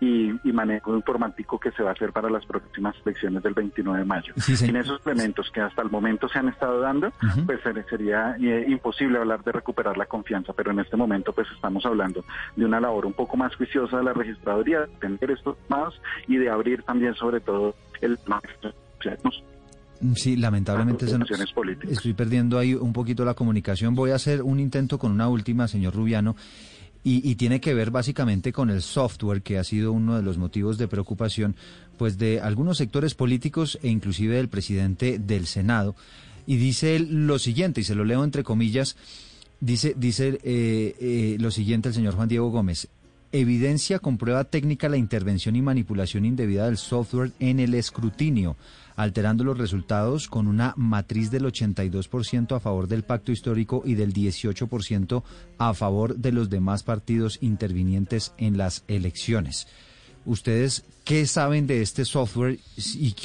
y, 0.00 0.32
manejo 0.52 0.96
informático 0.96 1.58
que 1.60 1.70
se 1.72 1.82
va 1.82 1.90
a 1.90 1.92
hacer 1.92 2.12
para 2.12 2.28
las 2.28 2.44
próximas 2.44 2.94
elecciones 3.04 3.42
del 3.42 3.54
29 3.54 4.00
de 4.00 4.04
mayo. 4.04 4.34
Sin 4.36 4.74
esos 4.76 5.00
elementos 5.06 5.50
que 5.52 5.60
hasta 5.60 5.80
el 5.82 5.90
momento 5.90 6.28
se 6.28 6.38
han 6.40 6.48
estado 6.48 6.80
dando, 6.80 7.12
pues 7.46 7.60
sería 7.88 8.36
eh, 8.40 8.64
imposible 8.68 9.18
hablar 9.18 9.44
de 9.44 9.52
recuperar 9.52 9.96
la 9.96 10.06
confianza, 10.06 10.52
pero 10.52 10.72
en 10.72 10.80
este 10.80 10.96
momento 10.96 11.32
pues 11.32 11.46
estamos 11.54 11.86
hablando 11.86 12.24
de 12.56 12.64
una 12.64 12.80
labor 12.80 13.06
un 13.06 13.12
poco 13.12 13.36
más 13.36 13.54
juiciosa 13.56 13.98
de 13.98 14.04
la 14.04 14.12
registraduría, 14.12 14.80
de 14.80 14.86
tener 15.00 15.30
estos 15.30 15.56
más 15.68 15.94
y 16.26 16.36
de 16.36 16.50
abrir 16.50 16.82
también 16.82 17.14
sobre 17.14 17.40
todo 17.40 17.74
el 18.00 18.18
Sí, 20.16 20.36
lamentablemente 20.36 21.06
se 21.06 21.16
nos- 21.18 21.30
estoy 21.88 22.12
perdiendo 22.12 22.58
ahí 22.58 22.74
un 22.74 22.92
poquito 22.92 23.24
la 23.24 23.34
comunicación. 23.34 23.94
Voy 23.94 24.10
a 24.10 24.16
hacer 24.16 24.42
un 24.42 24.58
intento 24.58 24.98
con 24.98 25.12
una 25.12 25.28
última, 25.28 25.68
señor 25.68 25.94
Rubiano, 25.94 26.34
y, 27.04 27.28
y 27.28 27.34
tiene 27.34 27.60
que 27.60 27.74
ver 27.74 27.90
básicamente 27.90 28.52
con 28.52 28.70
el 28.70 28.82
software, 28.82 29.42
que 29.42 29.58
ha 29.58 29.64
sido 29.64 29.92
uno 29.92 30.16
de 30.16 30.22
los 30.22 30.38
motivos 30.38 30.78
de 30.78 30.88
preocupación, 30.88 31.56
pues 31.98 32.18
de 32.18 32.40
algunos 32.40 32.78
sectores 32.78 33.14
políticos 33.14 33.78
e 33.82 33.88
inclusive 33.88 34.36
del 34.36 34.48
presidente 34.48 35.18
del 35.18 35.46
Senado. 35.46 35.94
Y 36.46 36.56
dice 36.56 36.98
lo 36.98 37.38
siguiente, 37.38 37.80
y 37.80 37.84
se 37.84 37.94
lo 37.94 38.04
leo 38.04 38.24
entre 38.24 38.42
comillas, 38.42 38.96
dice, 39.60 39.94
dice 39.96 40.40
eh, 40.42 40.96
eh, 41.00 41.36
lo 41.38 41.50
siguiente 41.50 41.88
el 41.88 41.94
señor 41.94 42.14
Juan 42.14 42.28
Diego 42.28 42.50
Gómez. 42.50 42.88
Evidencia 43.34 43.98
con 43.98 44.18
prueba 44.18 44.44
técnica 44.44 44.90
la 44.90 44.98
intervención 44.98 45.56
y 45.56 45.62
manipulación 45.62 46.26
indebida 46.26 46.66
del 46.66 46.76
software 46.76 47.32
en 47.40 47.60
el 47.60 47.72
escrutinio, 47.72 48.58
alterando 48.94 49.42
los 49.42 49.56
resultados 49.56 50.28
con 50.28 50.46
una 50.46 50.74
matriz 50.76 51.30
del 51.30 51.44
82% 51.44 52.54
a 52.54 52.60
favor 52.60 52.88
del 52.88 53.04
pacto 53.04 53.32
histórico 53.32 53.84
y 53.86 53.94
del 53.94 54.12
18% 54.12 55.22
a 55.56 55.72
favor 55.72 56.14
de 56.16 56.32
los 56.32 56.50
demás 56.50 56.82
partidos 56.82 57.38
intervinientes 57.40 58.34
en 58.36 58.58
las 58.58 58.84
elecciones. 58.86 59.66
¿Ustedes 60.26 60.84
qué 61.04 61.26
saben 61.26 61.66
de 61.66 61.80
este 61.80 62.04
software 62.04 62.58
y 62.76 63.12
qué 63.12 63.24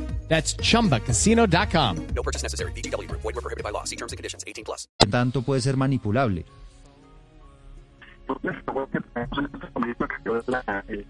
That's 0.31 0.55
chumbacasino.com. 0.55 1.97
No 2.15 2.23
purchase 2.23 2.41
necessary. 2.43 2.71
VGW 2.71 3.05
Group. 3.09 3.21
Void 3.21 3.35
were 3.35 3.41
prohibited 3.41 3.65
by 3.65 3.71
law. 3.73 3.83
See 3.83 3.97
terms 3.97 4.13
and 4.13 4.17
conditions. 4.17 4.45
18 4.47 4.63
plus. 4.63 4.87
tanto 5.11 5.41
puede 5.41 5.59
ser 5.59 5.75
manipulable? 5.75 6.45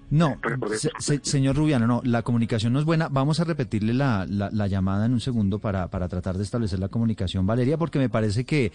No, 0.10 0.38
se- 0.76 0.90
se- 1.00 1.20
señor 1.24 1.56
Rubiano, 1.56 1.86
no, 1.88 2.02
la 2.04 2.22
comunicación 2.24 2.74
no 2.74 2.80
es 2.80 2.86
buena. 2.86 3.10
Vamos 3.10 3.40
a 3.40 3.44
repetirle 3.44 3.94
la, 3.94 4.26
la, 4.28 4.50
la 4.52 4.68
llamada 4.68 5.06
en 5.06 5.14
un 5.14 5.20
segundo 5.20 5.60
para, 5.60 5.88
para 5.90 6.08
tratar 6.08 6.38
de 6.38 6.44
establecer 6.44 6.80
la 6.80 6.88
comunicación, 6.90 7.46
Valeria, 7.46 7.78
porque 7.78 8.00
me 8.00 8.10
parece 8.10 8.44
que, 8.46 8.72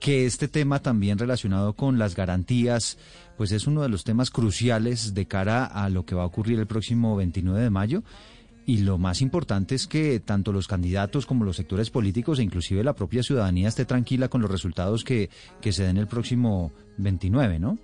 que 0.00 0.26
este 0.26 0.48
tema 0.48 0.80
también 0.80 1.18
relacionado 1.18 1.74
con 1.74 1.98
las 1.98 2.16
garantías, 2.16 2.98
pues 3.36 3.52
es 3.52 3.66
uno 3.66 3.82
de 3.82 3.88
los 3.90 4.04
temas 4.04 4.30
cruciales 4.30 5.14
de 5.14 5.26
cara 5.26 5.64
a 5.66 5.88
lo 5.88 6.04
que 6.04 6.14
va 6.14 6.22
a 6.22 6.26
ocurrir 6.26 6.58
el 6.58 6.66
próximo 6.66 7.14
29 7.16 7.60
de 7.60 7.70
mayo. 7.70 8.02
Y 8.64 8.78
lo 8.78 8.96
más 8.96 9.22
importante 9.22 9.74
es 9.74 9.86
que 9.86 10.20
tanto 10.20 10.52
los 10.52 10.68
candidatos 10.68 11.26
como 11.26 11.44
los 11.44 11.56
sectores 11.56 11.90
políticos 11.90 12.38
e 12.38 12.44
inclusive 12.44 12.84
la 12.84 12.94
propia 12.94 13.22
ciudadanía 13.22 13.68
esté 13.68 13.84
tranquila 13.84 14.28
con 14.28 14.40
los 14.40 14.50
resultados 14.50 15.02
que, 15.02 15.30
que 15.60 15.72
se 15.72 15.84
den 15.84 15.96
el 15.96 16.06
próximo 16.06 16.72
29, 16.98 17.58
¿no? 17.58 17.78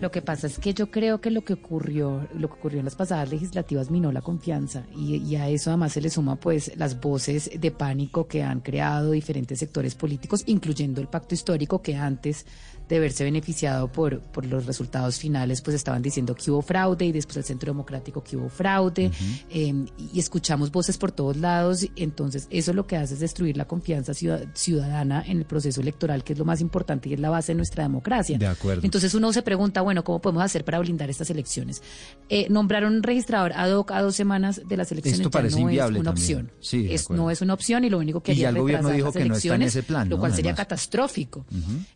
Lo 0.00 0.10
que 0.10 0.22
pasa 0.22 0.46
es 0.46 0.58
que 0.58 0.74
yo 0.74 0.90
creo 0.90 1.20
que 1.20 1.30
lo 1.30 1.42
que 1.44 1.52
ocurrió, 1.54 2.26
lo 2.34 2.48
que 2.48 2.54
ocurrió 2.54 2.78
en 2.80 2.84
las 2.84 2.96
pasadas 2.96 3.30
legislativas 3.30 3.90
minó 3.90 4.10
la 4.12 4.20
confianza 4.22 4.84
y, 4.96 5.16
y 5.16 5.36
a 5.36 5.48
eso 5.48 5.70
además 5.70 5.92
se 5.92 6.00
le 6.00 6.10
suma 6.10 6.36
pues 6.36 6.72
las 6.76 7.00
voces 7.00 7.50
de 7.58 7.70
pánico 7.70 8.26
que 8.26 8.42
han 8.42 8.60
creado 8.60 9.10
diferentes 9.12 9.58
sectores 9.58 9.94
políticos, 9.94 10.42
incluyendo 10.46 11.00
el 11.00 11.08
pacto 11.08 11.34
histórico 11.34 11.82
que 11.82 11.96
antes 11.96 12.46
de 12.88 12.98
verse 12.98 13.24
beneficiado 13.24 13.90
por, 13.90 14.20
por 14.20 14.44
los 14.44 14.66
resultados 14.66 15.18
finales, 15.18 15.62
pues 15.62 15.76
estaban 15.76 16.02
diciendo 16.02 16.34
que 16.34 16.50
hubo 16.50 16.62
fraude 16.62 17.06
y 17.06 17.12
después 17.12 17.36
el 17.38 17.44
Centro 17.44 17.72
Democrático 17.72 18.22
que 18.22 18.36
hubo 18.36 18.48
fraude 18.50 19.10
eh, 19.50 19.86
y 20.12 20.18
escuchamos 20.18 20.70
voces 20.72 20.98
por 20.98 21.12
todos 21.12 21.36
lados, 21.36 21.86
entonces 21.96 22.48
eso 22.50 22.72
lo 22.72 22.86
que 22.86 22.96
hace 22.96 23.14
es 23.14 23.20
destruir 23.20 23.56
la 23.56 23.66
confianza 23.66 24.12
ciudad- 24.14 24.46
ciudadana 24.54 25.22
en 25.26 25.38
el 25.38 25.44
proceso 25.44 25.80
electoral, 25.80 26.22
que 26.24 26.32
es 26.34 26.38
lo 26.38 26.44
más 26.44 26.60
importante 26.60 27.08
y 27.08 27.14
es 27.14 27.20
la 27.20 27.30
base 27.30 27.52
de 27.52 27.56
nuestra 27.56 27.84
democracia. 27.84 28.36
De 28.36 28.46
acuerdo. 28.46 28.82
Entonces 28.84 29.14
uno 29.14 29.32
se 29.32 29.42
pregunta, 29.42 29.71
bueno, 29.80 30.04
¿cómo 30.04 30.20
podemos 30.20 30.42
hacer 30.42 30.64
para 30.64 30.78
blindar 30.78 31.08
estas 31.08 31.30
elecciones? 31.30 31.82
Eh, 32.28 32.46
nombraron 32.50 32.94
un 32.94 33.02
registrador 33.02 33.52
ad 33.54 33.72
hoc 33.72 33.90
a 33.92 34.02
dos 34.02 34.14
semanas 34.14 34.60
de 34.68 34.76
las 34.76 34.92
elecciones 34.92 35.20
Esto 35.20 35.30
parece 35.30 35.56
no 35.56 35.62
inviable 35.62 35.98
es 35.98 36.00
una 36.02 36.10
también. 36.12 36.38
opción. 36.40 36.52
Sí, 36.60 36.86
Es- 36.92 37.08
no 37.10 37.30
es 37.30 37.40
una 37.40 37.54
opción 37.54 37.84
y 37.84 37.90
lo 37.90 37.98
único 37.98 38.22
que 38.22 38.32
haría 38.32 38.50
el 38.50 38.56
es 38.56 38.60
gobierno 38.62 38.90
dijo 38.90 39.12
que 39.12 39.24
no 39.24 39.34
está 39.36 39.54
en 39.54 39.62
ese 39.62 39.82
plan, 39.82 40.08
Lo 40.08 40.18
cual 40.18 40.34
sería 40.34 40.50
Además. 40.50 40.66
catastrófico. 40.66 41.46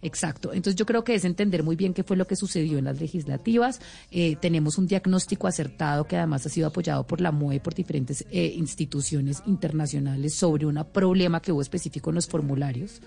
Exacto. 0.02 0.52
Entonces 0.52 0.76
yo 0.76 0.86
creo 0.86 1.04
que 1.04 1.14
es 1.14 1.24
entender 1.24 1.62
muy 1.62 1.76
bien 1.76 1.92
qué 1.94 2.02
fue 2.02 2.16
lo 2.16 2.26
que 2.26 2.36
sucedió 2.36 2.78
en 2.78 2.84
las 2.84 3.00
legislativas. 3.00 3.80
Eh, 4.10 4.36
tenemos 4.40 4.78
un 4.78 4.86
diagnóstico 4.86 5.46
acertado 5.46 6.04
que 6.06 6.16
además 6.16 6.46
ha 6.46 6.48
sido 6.48 6.68
apoyado 6.68 7.06
por 7.06 7.20
la 7.20 7.32
MOE 7.32 7.56
y 7.56 7.60
por 7.60 7.74
diferentes 7.74 8.24
eh, 8.30 8.52
instituciones 8.56 9.42
internacionales 9.46 10.34
sobre 10.34 10.66
un 10.66 10.82
problema 10.92 11.40
que 11.40 11.52
hubo 11.52 11.62
específico 11.62 12.10
en 12.10 12.16
los 12.16 12.26
formularios. 12.26 13.00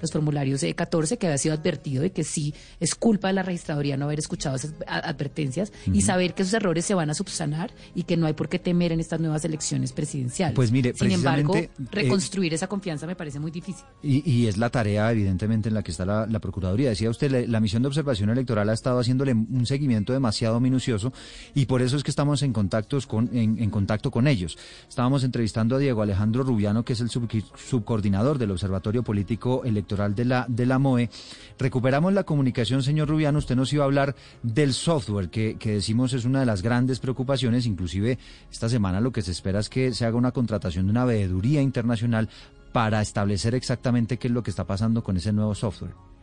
Los 0.00 0.12
formularios 0.12 0.62
eh, 0.62 0.74
14 0.74 1.16
que 1.18 1.26
había 1.26 1.38
sido 1.38 1.54
advertido 1.54 2.02
de 2.02 2.10
que 2.12 2.24
sí 2.24 2.54
es 2.80 2.94
culpa 2.94 3.28
de 3.28 3.34
la 3.34 3.42
registraduría 3.42 3.96
no 3.96 4.06
haber 4.06 4.18
escuchado 4.18 4.56
esas 4.56 4.72
advertencias 4.86 5.72
y 5.92 6.02
saber 6.02 6.34
que 6.34 6.42
esos 6.42 6.54
errores 6.54 6.84
se 6.84 6.94
van 6.94 7.10
a 7.10 7.14
subsanar 7.14 7.72
y 7.94 8.02
que 8.04 8.16
no 8.16 8.26
hay 8.26 8.32
por 8.34 8.48
qué 8.48 8.58
temer 8.58 8.92
en 8.92 9.00
estas 9.00 9.20
nuevas 9.20 9.44
elecciones 9.44 9.92
presidenciales. 9.92 10.54
Pues 10.54 10.70
mire, 10.72 10.92
Sin 10.94 11.10
embargo, 11.12 11.56
eh, 11.56 11.70
reconstruir 11.90 12.52
esa 12.54 12.66
confianza 12.66 13.06
me 13.06 13.16
parece 13.16 13.38
muy 13.40 13.50
difícil. 13.50 13.84
Y, 14.02 14.28
y 14.30 14.46
es 14.46 14.56
la 14.56 14.70
tarea, 14.70 15.10
evidentemente, 15.12 15.68
en 15.68 15.74
la 15.74 15.82
que 15.82 15.90
está 15.90 16.04
la, 16.04 16.26
la 16.26 16.38
Procuraduría. 16.40 16.88
Decía 16.90 17.10
usted, 17.10 17.30
la, 17.30 17.40
la 17.40 17.60
misión 17.60 17.82
de 17.82 17.88
observación 17.88 18.30
electoral 18.30 18.68
ha 18.68 18.72
estado 18.72 18.98
haciéndole 19.00 19.32
un 19.32 19.66
seguimiento 19.66 20.12
demasiado 20.12 20.60
minucioso 20.60 21.12
y 21.54 21.66
por 21.66 21.82
eso 21.82 21.96
es 21.96 22.02
que 22.02 22.10
estamos 22.10 22.42
en, 22.42 22.52
contactos 22.52 23.06
con, 23.06 23.30
en, 23.36 23.58
en 23.58 23.70
contacto 23.70 24.10
con 24.10 24.26
ellos. 24.28 24.58
Estábamos 24.88 25.24
entrevistando 25.24 25.76
a 25.76 25.78
Diego 25.78 26.02
Alejandro 26.02 26.42
Rubiano, 26.42 26.84
que 26.84 26.92
es 26.92 27.00
el 27.00 27.10
sub- 27.10 27.28
subcoordinador 27.54 28.38
del 28.38 28.50
Observatorio 28.50 29.02
Político 29.02 29.62
Electoral 29.64 29.85
de 29.86 30.24
la, 30.24 30.46
de 30.48 30.66
la 30.66 30.78
MOE. 30.78 31.10
Recuperamos 31.58 32.12
la 32.12 32.24
comunicación, 32.24 32.82
señor 32.82 33.08
Rubiano. 33.08 33.38
Usted 33.38 33.56
nos 33.56 33.72
iba 33.72 33.84
a 33.84 33.86
hablar 33.86 34.14
del 34.42 34.74
software, 34.74 35.30
que, 35.30 35.56
que 35.56 35.72
decimos 35.72 36.12
es 36.12 36.24
una 36.24 36.40
de 36.40 36.46
las 36.46 36.62
grandes 36.62 36.98
preocupaciones. 36.98 37.66
Inclusive, 37.66 38.18
esta 38.50 38.68
semana 38.68 39.00
lo 39.00 39.12
que 39.12 39.22
se 39.22 39.30
espera 39.30 39.60
es 39.60 39.68
que 39.68 39.92
se 39.92 40.04
haga 40.04 40.16
una 40.16 40.32
contratación 40.32 40.86
de 40.86 40.90
una 40.90 41.04
veeduría 41.04 41.62
internacional 41.62 42.28
para 42.72 43.00
establecer 43.00 43.54
exactamente 43.54 44.18
qué 44.18 44.28
es 44.28 44.34
lo 44.34 44.42
que 44.42 44.50
está 44.50 44.66
pasando 44.66 45.02
con 45.02 45.16
ese 45.16 45.32
nuevo 45.32 45.54
software. 45.54 46.15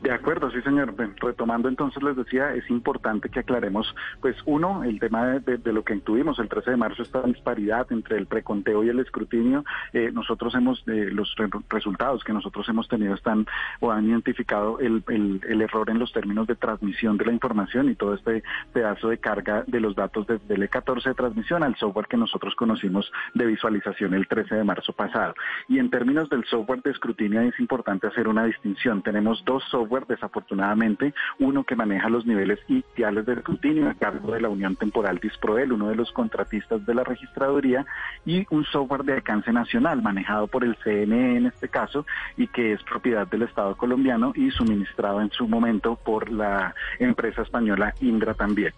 De 0.00 0.12
acuerdo, 0.12 0.48
sí, 0.52 0.60
señor. 0.62 0.94
Retomando 1.20 1.68
entonces, 1.68 2.00
les 2.04 2.14
decía, 2.16 2.54
es 2.54 2.70
importante 2.70 3.28
que 3.28 3.40
aclaremos, 3.40 3.92
pues 4.20 4.36
uno, 4.46 4.84
el 4.84 5.00
tema 5.00 5.26
de, 5.26 5.40
de- 5.40 5.58
de 5.58 5.72
lo 5.72 5.82
que 5.82 5.96
tuvimos 5.96 6.38
el 6.38 6.48
13 6.48 6.70
de 6.70 6.76
marzo, 6.76 7.02
esta 7.02 7.20
disparidad 7.22 7.84
entre 7.90 8.16
el 8.16 8.26
preconteo 8.26 8.84
y 8.84 8.90
el 8.90 9.00
escrutinio. 9.00 9.64
Eh, 9.92 10.10
nosotros 10.12 10.54
hemos, 10.54 10.84
eh, 10.86 11.10
los 11.12 11.34
re- 11.36 11.48
resultados 11.68 12.22
que 12.22 12.32
nosotros 12.32 12.68
hemos 12.68 12.86
tenido 12.86 13.12
están 13.14 13.46
o 13.80 13.90
han 13.90 14.08
identificado 14.08 14.78
el, 14.78 15.02
el- 15.08 15.62
error 15.62 15.90
en 15.90 15.98
los 15.98 16.12
términos 16.12 16.46
de 16.46 16.54
transmisión 16.54 17.16
de 17.18 17.24
la 17.24 17.32
información 17.32 17.88
y 17.90 17.96
todo 17.96 18.14
este 18.14 18.44
pedazo 18.72 19.08
de 19.08 19.18
carga 19.18 19.64
de 19.66 19.80
los 19.80 19.96
datos 19.96 20.28
desde 20.28 20.54
el 20.54 20.70
E14 20.70 21.02
de 21.08 21.14
transmisión 21.14 21.64
al 21.64 21.74
software 21.74 22.06
que 22.06 22.16
nosotros 22.16 22.54
conocimos 22.54 23.10
de 23.34 23.46
visualización 23.46 24.14
el 24.14 24.28
13 24.28 24.54
de 24.54 24.62
marzo 24.64 24.92
pasado. 24.92 25.34
Y 25.68 25.80
en 25.80 25.90
términos 25.90 26.28
del 26.30 26.44
software 26.44 26.82
de 26.82 26.92
escrutinio 26.92 27.40
es 27.40 27.58
importante 27.58 28.06
hacer 28.06 28.28
una 28.28 28.44
distinción. 28.44 29.02
Tenemos 29.02 29.44
dos 29.44 29.64
software, 29.64 29.87
desafortunadamente, 30.06 31.14
uno 31.38 31.64
que 31.64 31.76
maneja 31.76 32.08
los 32.08 32.26
niveles 32.26 32.58
iniciales 32.68 33.26
de 33.26 33.34
escrutinio 33.34 33.88
a 33.88 33.94
cargo 33.94 34.32
de 34.32 34.40
la 34.40 34.48
Unión 34.48 34.76
Temporal 34.76 35.18
Disproel, 35.18 35.72
uno 35.72 35.88
de 35.88 35.96
los 35.96 36.12
contratistas 36.12 36.84
de 36.86 36.94
la 36.94 37.04
registraduría, 37.04 37.86
y 38.24 38.46
un 38.50 38.64
software 38.64 39.04
de 39.04 39.14
alcance 39.14 39.52
nacional 39.52 40.02
manejado 40.02 40.46
por 40.46 40.64
el 40.64 40.76
CNE 40.76 41.36
en 41.36 41.46
este 41.46 41.68
caso 41.68 42.06
y 42.36 42.46
que 42.48 42.72
es 42.72 42.82
propiedad 42.82 43.26
del 43.26 43.42
Estado 43.42 43.76
colombiano 43.76 44.32
y 44.34 44.50
suministrado 44.50 45.20
en 45.20 45.30
su 45.30 45.48
momento 45.48 45.96
por 45.96 46.30
la 46.30 46.74
empresa 46.98 47.42
española 47.42 47.94
Indra 48.00 48.34
también. 48.34 48.72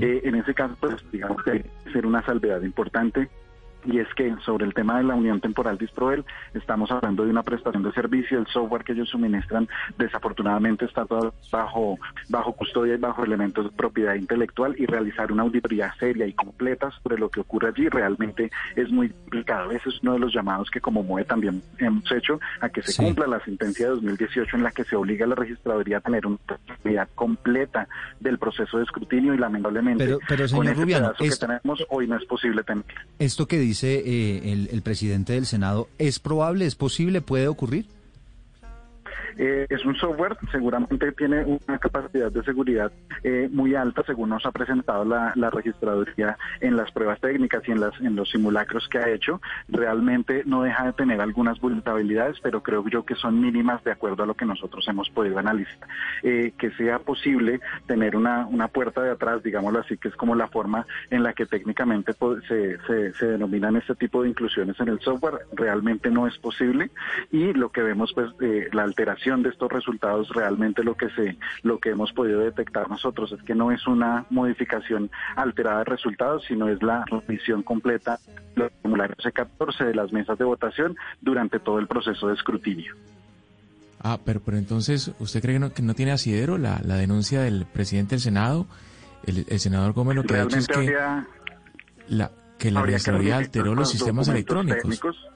Eh, 0.00 0.22
en 0.24 0.36
ese 0.36 0.54
caso, 0.54 0.76
pues 0.80 0.96
digamos 1.10 1.42
que 1.42 1.50
hay 1.50 1.62
que 1.62 1.70
hacer 1.88 2.06
una 2.06 2.24
salvedad 2.24 2.62
importante 2.62 3.28
y 3.84 3.98
es 3.98 4.08
que 4.14 4.34
sobre 4.44 4.64
el 4.66 4.74
tema 4.74 4.98
de 4.98 5.04
la 5.04 5.14
unión 5.14 5.40
temporal 5.40 5.78
Disproel 5.78 6.24
estamos 6.54 6.90
hablando 6.90 7.24
de 7.24 7.30
una 7.30 7.42
prestación 7.42 7.82
de 7.82 7.92
servicio, 7.92 8.38
el 8.38 8.46
software 8.46 8.84
que 8.84 8.92
ellos 8.92 9.08
suministran 9.08 9.68
desafortunadamente 9.98 10.84
está 10.84 11.04
todo 11.06 11.34
bajo 11.50 11.98
bajo 12.28 12.52
custodia 12.52 12.94
y 12.94 12.98
bajo 12.98 13.24
elementos 13.24 13.64
de 13.66 13.70
propiedad 13.76 14.14
intelectual 14.14 14.74
y 14.78 14.86
realizar 14.86 15.32
una 15.32 15.42
auditoría 15.42 15.92
seria 15.98 16.26
y 16.26 16.32
completa 16.32 16.90
sobre 17.02 17.18
lo 17.18 17.28
que 17.28 17.40
ocurre 17.40 17.68
allí 17.68 17.88
realmente 17.88 18.50
es 18.76 18.90
muy 18.90 19.08
complicado. 19.10 19.70
Ese 19.70 19.88
es 19.88 20.00
uno 20.02 20.14
de 20.14 20.18
los 20.20 20.32
llamados 20.32 20.70
que 20.70 20.80
como 20.80 21.02
MOE 21.02 21.24
también 21.24 21.62
hemos 21.78 22.10
hecho 22.12 22.40
a 22.60 22.68
que 22.68 22.82
se 22.82 22.92
Sí. 22.92 23.02
cumpla 23.02 23.26
la 23.26 23.40
sentencia 23.44 23.86
de 23.86 23.92
2018 23.94 24.56
en 24.56 24.62
la 24.62 24.70
que 24.70 24.84
se 24.84 24.96
obliga 24.96 25.24
a 25.26 25.28
la 25.28 25.34
registraduría 25.34 25.98
a 25.98 26.00
tener 26.00 26.26
una 26.26 26.38
propiedad 26.66 27.08
completa 27.14 27.88
del 28.20 28.38
proceso 28.38 28.78
de 28.78 28.84
escrutinio 28.84 29.34
y 29.34 29.38
lamentablemente 29.38 30.04
Pero- 30.04 30.18
pero, 30.28 30.40
con 30.42 30.48
señor 30.48 30.66
ese 30.66 30.74
Rubiano, 30.82 31.12
pedazo 31.12 31.24
que 31.24 31.46
tenemos 31.46 31.84
hoy 31.90 32.06
no 32.06 32.16
es 32.16 32.24
posible 32.24 32.62
tener. 32.62 32.84
Esto 33.18 33.46
que 33.46 33.58
dice 33.74 34.02
eh, 34.06 34.52
el, 34.52 34.68
el 34.70 34.82
presidente 34.82 35.32
del 35.32 35.46
Senado, 35.46 35.88
¿es 35.98 36.20
probable, 36.20 36.64
es 36.64 36.76
posible, 36.76 37.20
puede 37.20 37.48
ocurrir? 37.48 37.86
Eh, 39.36 39.66
es 39.68 39.84
un 39.84 39.96
software, 39.96 40.36
seguramente 40.52 41.12
tiene 41.12 41.44
una 41.44 41.78
capacidad 41.78 42.30
de 42.30 42.42
seguridad 42.42 42.92
eh, 43.22 43.48
muy 43.50 43.74
alta, 43.74 44.02
según 44.06 44.30
nos 44.30 44.46
ha 44.46 44.52
presentado 44.52 45.04
la, 45.04 45.32
la, 45.36 45.50
registraduría 45.50 46.36
en 46.60 46.76
las 46.76 46.90
pruebas 46.92 47.20
técnicas 47.20 47.62
y 47.66 47.72
en, 47.72 47.80
las, 47.80 47.98
en 48.00 48.16
los 48.16 48.30
simulacros 48.30 48.88
que 48.88 48.98
ha 48.98 49.08
hecho. 49.08 49.40
Realmente 49.68 50.42
no 50.46 50.62
deja 50.62 50.86
de 50.86 50.92
tener 50.92 51.20
algunas 51.20 51.60
vulnerabilidades, 51.60 52.38
pero 52.40 52.62
creo 52.62 52.86
yo 52.88 53.04
que 53.04 53.14
son 53.14 53.40
mínimas 53.40 53.82
de 53.84 53.92
acuerdo 53.92 54.22
a 54.22 54.26
lo 54.26 54.34
que 54.34 54.44
nosotros 54.44 54.86
hemos 54.88 55.10
podido 55.10 55.38
analizar. 55.38 55.88
Eh, 56.22 56.52
que 56.58 56.70
sea 56.72 56.98
posible 56.98 57.60
tener 57.86 58.16
una, 58.16 58.46
una 58.46 58.68
puerta 58.68 59.02
de 59.02 59.10
atrás, 59.10 59.42
digámoslo 59.42 59.80
así, 59.80 59.96
que 59.96 60.08
es 60.08 60.16
como 60.16 60.34
la 60.34 60.48
forma 60.48 60.86
en 61.10 61.22
la 61.22 61.32
que 61.32 61.46
técnicamente 61.46 62.12
se, 62.48 62.78
se, 62.86 63.14
se 63.14 63.26
denominan 63.26 63.76
este 63.76 63.94
tipo 63.94 64.22
de 64.22 64.28
inclusiones 64.28 64.78
en 64.80 64.88
el 64.88 65.00
software, 65.00 65.46
realmente 65.52 66.10
no 66.10 66.26
es 66.26 66.36
posible 66.38 66.90
y 67.30 67.52
lo 67.52 67.70
que 67.70 67.82
vemos 67.82 68.12
pues 68.14 68.30
eh, 68.40 68.68
la 68.72 68.82
alteración 68.82 69.23
de 69.24 69.48
estos 69.48 69.72
resultados 69.72 70.28
realmente 70.30 70.84
lo 70.84 70.96
que 70.96 71.08
se 71.10 71.36
lo 71.62 71.78
que 71.78 71.90
hemos 71.90 72.12
podido 72.12 72.40
detectar 72.40 72.90
nosotros 72.90 73.32
es 73.32 73.42
que 73.42 73.54
no 73.54 73.72
es 73.72 73.86
una 73.86 74.26
modificación 74.28 75.10
alterada 75.34 75.78
de 75.78 75.84
resultados 75.84 76.44
sino 76.46 76.68
es 76.68 76.82
la 76.82 77.04
revisión 77.06 77.62
completa 77.62 78.18
los 78.54 78.70
formularios 78.82 79.18
C14 79.18 79.86
de 79.86 79.94
las 79.94 80.12
mesas 80.12 80.38
de 80.38 80.44
votación 80.44 80.96
durante 81.20 81.58
todo 81.58 81.78
el 81.78 81.86
proceso 81.86 82.28
de 82.28 82.34
escrutinio. 82.34 82.94
Ah, 84.00 84.18
pero, 84.22 84.40
pero 84.40 84.58
entonces, 84.58 85.12
¿usted 85.18 85.40
cree 85.40 85.54
que 85.54 85.60
no, 85.60 85.72
que 85.72 85.82
no 85.82 85.94
tiene 85.94 86.12
asidero 86.12 86.58
la, 86.58 86.80
la 86.84 86.96
denuncia 86.96 87.40
del 87.40 87.64
presidente 87.64 88.16
del 88.16 88.20
Senado? 88.20 88.66
El, 89.26 89.46
el 89.48 89.58
senador 89.58 89.94
Gómez 89.94 90.16
lo 90.16 90.24
que 90.24 90.34
ha 90.34 90.44
dicho 90.44 90.58
es 90.58 90.68
que 90.68 90.94
la, 92.08 92.30
que 92.58 92.70
la 92.70 92.80
alteró 93.36 93.74
los 93.74 93.90
sistemas 93.90 94.28
electrónicos. 94.28 94.82
Técnicos 94.82 95.33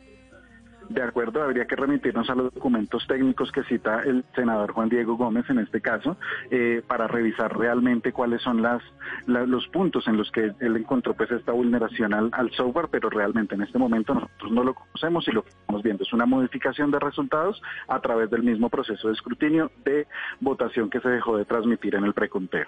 de 0.88 1.02
acuerdo, 1.02 1.42
habría 1.42 1.66
que 1.66 1.76
remitirnos 1.76 2.28
a 2.30 2.34
los 2.34 2.52
documentos 2.54 3.06
técnicos 3.06 3.52
que 3.52 3.62
cita 3.64 4.00
el 4.02 4.24
senador 4.34 4.72
Juan 4.72 4.88
Diego 4.88 5.16
Gómez 5.16 5.48
en 5.50 5.58
este 5.58 5.80
caso, 5.80 6.16
eh, 6.50 6.82
para 6.86 7.06
revisar 7.06 7.56
realmente 7.56 8.12
cuáles 8.12 8.42
son 8.42 8.62
las, 8.62 8.82
los 9.26 9.66
puntos 9.68 10.06
en 10.08 10.16
los 10.16 10.30
que 10.30 10.52
él 10.60 10.76
encontró 10.76 11.14
pues 11.14 11.30
esta 11.30 11.52
vulneración 11.52 12.14
al, 12.14 12.30
al, 12.32 12.50
software, 12.52 12.88
pero 12.90 13.10
realmente 13.10 13.54
en 13.54 13.62
este 13.62 13.78
momento 13.78 14.14
nosotros 14.14 14.52
no 14.52 14.64
lo 14.64 14.74
conocemos 14.74 15.28
y 15.28 15.32
lo 15.32 15.42
que 15.42 15.50
estamos 15.50 15.82
viendo 15.82 16.04
es 16.04 16.12
una 16.12 16.26
modificación 16.26 16.90
de 16.90 16.98
resultados 16.98 17.60
a 17.88 18.00
través 18.00 18.30
del 18.30 18.42
mismo 18.42 18.68
proceso 18.68 19.08
de 19.08 19.14
escrutinio 19.14 19.70
de 19.84 20.06
votación 20.40 20.90
que 20.90 21.00
se 21.00 21.08
dejó 21.08 21.36
de 21.36 21.44
transmitir 21.44 21.94
en 21.94 22.04
el 22.04 22.14
preconteo. 22.14 22.66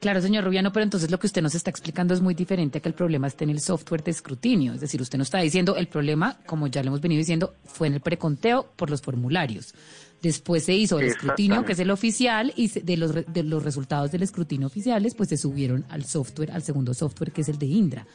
Claro, 0.00 0.20
señor 0.20 0.44
Rubiano, 0.44 0.72
pero 0.72 0.84
entonces 0.84 1.10
lo 1.10 1.18
que 1.18 1.26
usted 1.26 1.42
nos 1.42 1.54
está 1.54 1.70
explicando 1.70 2.12
es 2.12 2.20
muy 2.20 2.34
diferente 2.34 2.78
a 2.78 2.80
que 2.80 2.88
el 2.88 2.94
problema 2.94 3.26
esté 3.26 3.44
en 3.44 3.50
el 3.50 3.60
software 3.60 4.02
de 4.02 4.10
escrutinio. 4.10 4.72
Es 4.72 4.80
decir, 4.80 5.00
usted 5.00 5.18
nos 5.18 5.28
está 5.28 5.38
diciendo 5.38 5.76
el 5.76 5.86
problema, 5.86 6.38
como 6.46 6.66
ya 6.66 6.82
lo 6.82 6.88
hemos 6.88 7.00
venido 7.00 7.18
diciendo, 7.18 7.54
fue 7.64 7.86
en 7.86 7.94
el 7.94 8.00
preconteo 8.00 8.72
por 8.76 8.90
los 8.90 9.00
formularios. 9.00 9.74
Después 10.20 10.64
se 10.64 10.74
hizo 10.74 11.00
el 11.00 11.08
escrutinio, 11.08 11.64
que 11.64 11.72
es 11.72 11.78
el 11.80 11.90
oficial, 11.90 12.52
y 12.56 12.68
de 12.68 12.96
los, 12.96 13.12
de 13.12 13.42
los 13.42 13.64
resultados 13.64 14.12
del 14.12 14.22
escrutinio 14.22 14.68
oficiales, 14.68 15.14
pues 15.14 15.28
se 15.28 15.36
subieron 15.36 15.84
al 15.88 16.04
software, 16.04 16.52
al 16.52 16.62
segundo 16.62 16.94
software, 16.94 17.32
que 17.32 17.40
es 17.40 17.48
el 17.48 17.58
de 17.58 17.66
Indra. 17.66 18.06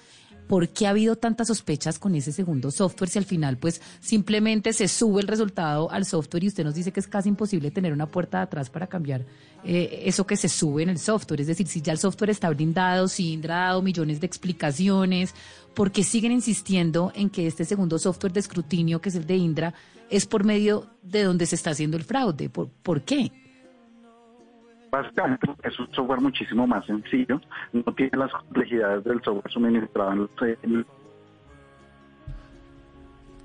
¿Por 0.47 0.69
qué 0.69 0.87
ha 0.87 0.91
habido 0.91 1.15
tantas 1.15 1.47
sospechas 1.47 1.99
con 1.99 2.15
ese 2.15 2.31
segundo 2.31 2.71
software 2.71 3.09
si 3.09 3.19
al 3.19 3.25
final 3.25 3.57
pues 3.57 3.81
simplemente 3.99 4.73
se 4.73 4.87
sube 4.87 5.21
el 5.21 5.27
resultado 5.27 5.91
al 5.91 6.05
software 6.05 6.43
y 6.43 6.47
usted 6.47 6.63
nos 6.63 6.75
dice 6.75 6.91
que 6.91 6.99
es 6.99 7.07
casi 7.07 7.29
imposible 7.29 7.71
tener 7.71 7.93
una 7.93 8.07
puerta 8.07 8.37
de 8.37 8.43
atrás 8.45 8.69
para 8.69 8.87
cambiar 8.87 9.25
eh, 9.63 10.03
eso 10.05 10.25
que 10.25 10.37
se 10.37 10.49
sube 10.49 10.83
en 10.83 10.89
el 10.89 10.99
software? 10.99 11.41
Es 11.41 11.47
decir, 11.47 11.67
si 11.67 11.81
ya 11.81 11.91
el 11.91 11.99
software 11.99 12.29
está 12.29 12.49
blindado, 12.49 13.07
si 13.07 13.33
Indra 13.33 13.63
ha 13.63 13.67
dado 13.67 13.81
millones 13.81 14.19
de 14.19 14.27
explicaciones, 14.27 15.33
¿por 15.73 15.91
qué 15.91 16.03
siguen 16.03 16.31
insistiendo 16.31 17.11
en 17.15 17.29
que 17.29 17.47
este 17.47 17.65
segundo 17.65 17.99
software 17.99 18.33
de 18.33 18.39
escrutinio, 18.39 19.01
que 19.01 19.09
es 19.09 19.15
el 19.15 19.27
de 19.27 19.35
Indra, 19.35 19.73
es 20.09 20.25
por 20.25 20.43
medio 20.43 20.87
de 21.03 21.23
donde 21.23 21.45
se 21.45 21.55
está 21.55 21.71
haciendo 21.71 21.97
el 21.97 22.03
fraude? 22.03 22.49
¿Por, 22.49 22.69
¿por 22.69 23.01
qué? 23.03 23.46
Básicamente 24.91 25.47
es 25.63 25.79
un 25.79 25.91
software 25.93 26.21
muchísimo 26.21 26.65
más 26.65 26.85
sencillo, 26.85 27.41
no 27.73 27.83
tiene 27.93 28.17
las 28.17 28.31
complejidades 28.31 29.03
del 29.03 29.21
software 29.21 29.51
suministrado 29.51 30.11
en 30.13 30.19
los, 30.19 30.85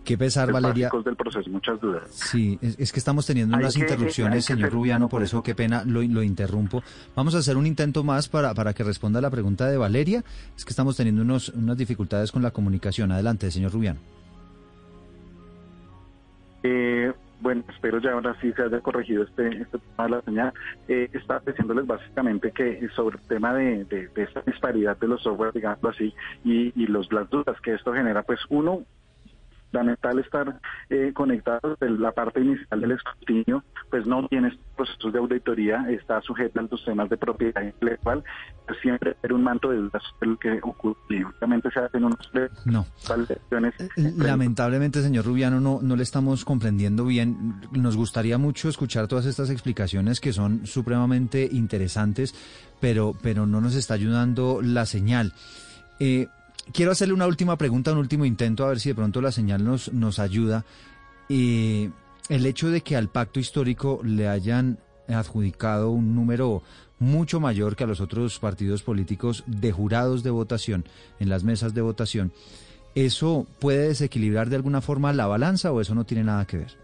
Qué 0.04 0.18
pesar, 0.18 0.50
Valeria. 0.50 0.90
del 1.04 1.16
proceso, 1.16 1.48
muchas 1.48 1.80
dudas. 1.80 2.02
Sí, 2.10 2.58
es, 2.60 2.92
que 2.92 2.98
estamos 2.98 3.24
teniendo 3.24 3.56
unas 3.56 3.76
interrupciones, 3.76 4.44
señor 4.44 4.72
Rubiano, 4.72 5.08
por 5.08 5.22
eso 5.22 5.42
qué 5.42 5.54
pena 5.54 5.84
lo, 5.84 6.02
lo, 6.02 6.22
interrumpo. 6.22 6.82
Vamos 7.14 7.34
a 7.34 7.38
hacer 7.38 7.56
un 7.56 7.66
intento 7.66 8.02
más 8.02 8.28
para, 8.28 8.52
para 8.54 8.74
que 8.74 8.82
responda 8.82 9.20
a 9.20 9.22
la 9.22 9.30
pregunta 9.30 9.68
de 9.68 9.76
Valeria. 9.76 10.24
Es 10.56 10.64
que 10.64 10.70
estamos 10.70 10.96
teniendo 10.96 11.22
unos, 11.22 11.50
unas 11.50 11.76
dificultades 11.76 12.32
con 12.32 12.42
la 12.42 12.50
comunicación. 12.50 13.12
Adelante, 13.12 13.50
señor 13.50 13.72
Rubiano. 13.72 14.00
Espero 17.82 17.98
ya 17.98 18.12
ahora 18.12 18.36
sí 18.40 18.52
se 18.52 18.62
haya 18.62 18.80
corregido 18.80 19.24
este, 19.24 19.48
este 19.48 19.78
tema 19.78 20.04
de 20.04 20.10
la 20.10 20.22
señal. 20.22 20.52
Eh, 20.86 21.08
está 21.12 21.42
diciéndoles 21.44 21.84
básicamente 21.84 22.52
que 22.52 22.88
sobre 22.94 23.18
el 23.18 23.26
tema 23.26 23.52
de, 23.54 23.84
de, 23.86 24.06
de 24.06 24.22
esta 24.22 24.40
disparidad 24.42 24.96
de 24.98 25.08
los 25.08 25.20
software, 25.20 25.52
digamos 25.52 25.84
así, 25.84 26.14
y, 26.44 26.72
y 26.80 26.86
los, 26.86 27.12
las 27.12 27.28
dudas 27.28 27.60
que 27.60 27.74
esto 27.74 27.92
genera, 27.92 28.22
pues 28.22 28.38
uno, 28.50 28.82
fundamental 29.72 30.18
estar 30.18 30.60
eh, 30.90 31.12
conectados. 31.14 31.78
La 31.80 32.12
parte 32.12 32.40
inicial 32.40 32.80
del 32.80 32.92
escrutinio, 32.92 33.64
pues 33.90 34.06
no 34.06 34.28
tiene 34.28 34.56
procesos 34.76 35.12
de 35.12 35.18
auditoría, 35.18 35.86
está 35.90 36.20
sujeta 36.20 36.60
a 36.60 36.66
los 36.70 36.84
temas 36.84 37.08
de 37.08 37.16
propiedad 37.16 37.62
intelectual. 37.62 38.22
Siempre 38.80 39.16
hay 39.22 39.32
un 39.32 39.42
manto 39.42 39.70
de 39.70 39.78
dudas 39.78 40.02
lo 40.20 40.38
que 40.38 40.60
ocurre. 40.62 41.24
Obviamente 41.24 41.70
se 41.70 41.80
hacen 41.80 42.04
unos 42.04 42.30
no. 42.64 42.86
Eh, 43.96 44.12
lamentablemente, 44.16 45.02
señor 45.02 45.24
Rubiano, 45.24 45.60
no, 45.60 45.80
no 45.82 45.96
le 45.96 46.02
estamos 46.02 46.44
comprendiendo 46.44 47.04
bien. 47.04 47.60
Nos 47.72 47.96
gustaría 47.96 48.38
mucho 48.38 48.68
escuchar 48.68 49.08
todas 49.08 49.26
estas 49.26 49.50
explicaciones 49.50 50.20
que 50.20 50.32
son 50.32 50.66
supremamente 50.66 51.48
interesantes, 51.50 52.34
pero, 52.80 53.14
pero 53.22 53.46
no 53.46 53.60
nos 53.60 53.74
está 53.74 53.94
ayudando 53.94 54.60
la 54.62 54.86
señal. 54.86 55.32
Eh, 55.98 56.28
quiero 56.72 56.92
hacerle 56.92 57.14
una 57.14 57.26
última 57.26 57.56
pregunta, 57.56 57.92
un 57.92 57.98
último 57.98 58.24
intento, 58.24 58.64
a 58.64 58.68
ver 58.68 58.80
si 58.80 58.90
de 58.90 58.94
pronto 58.94 59.20
la 59.20 59.32
señal 59.32 59.64
nos, 59.64 59.92
nos 59.92 60.18
ayuda. 60.18 60.64
El 61.28 61.92
hecho 62.28 62.70
de 62.70 62.82
que 62.82 62.96
al 62.96 63.08
pacto 63.08 63.40
histórico 63.40 64.00
le 64.04 64.28
hayan 64.28 64.78
adjudicado 65.08 65.90
un 65.90 66.14
número 66.14 66.62
mucho 66.98 67.40
mayor 67.40 67.74
que 67.74 67.84
a 67.84 67.86
los 67.86 68.00
otros 68.00 68.38
partidos 68.38 68.82
políticos 68.82 69.42
de 69.46 69.72
jurados 69.72 70.22
de 70.22 70.30
votación 70.30 70.84
en 71.18 71.28
las 71.28 71.42
mesas 71.42 71.74
de 71.74 71.80
votación, 71.80 72.32
¿eso 72.94 73.46
puede 73.58 73.88
desequilibrar 73.88 74.48
de 74.48 74.56
alguna 74.56 74.80
forma 74.80 75.12
la 75.12 75.26
balanza 75.26 75.72
o 75.72 75.80
eso 75.80 75.94
no 75.94 76.04
tiene 76.04 76.24
nada 76.24 76.46
que 76.46 76.58
ver? 76.58 76.81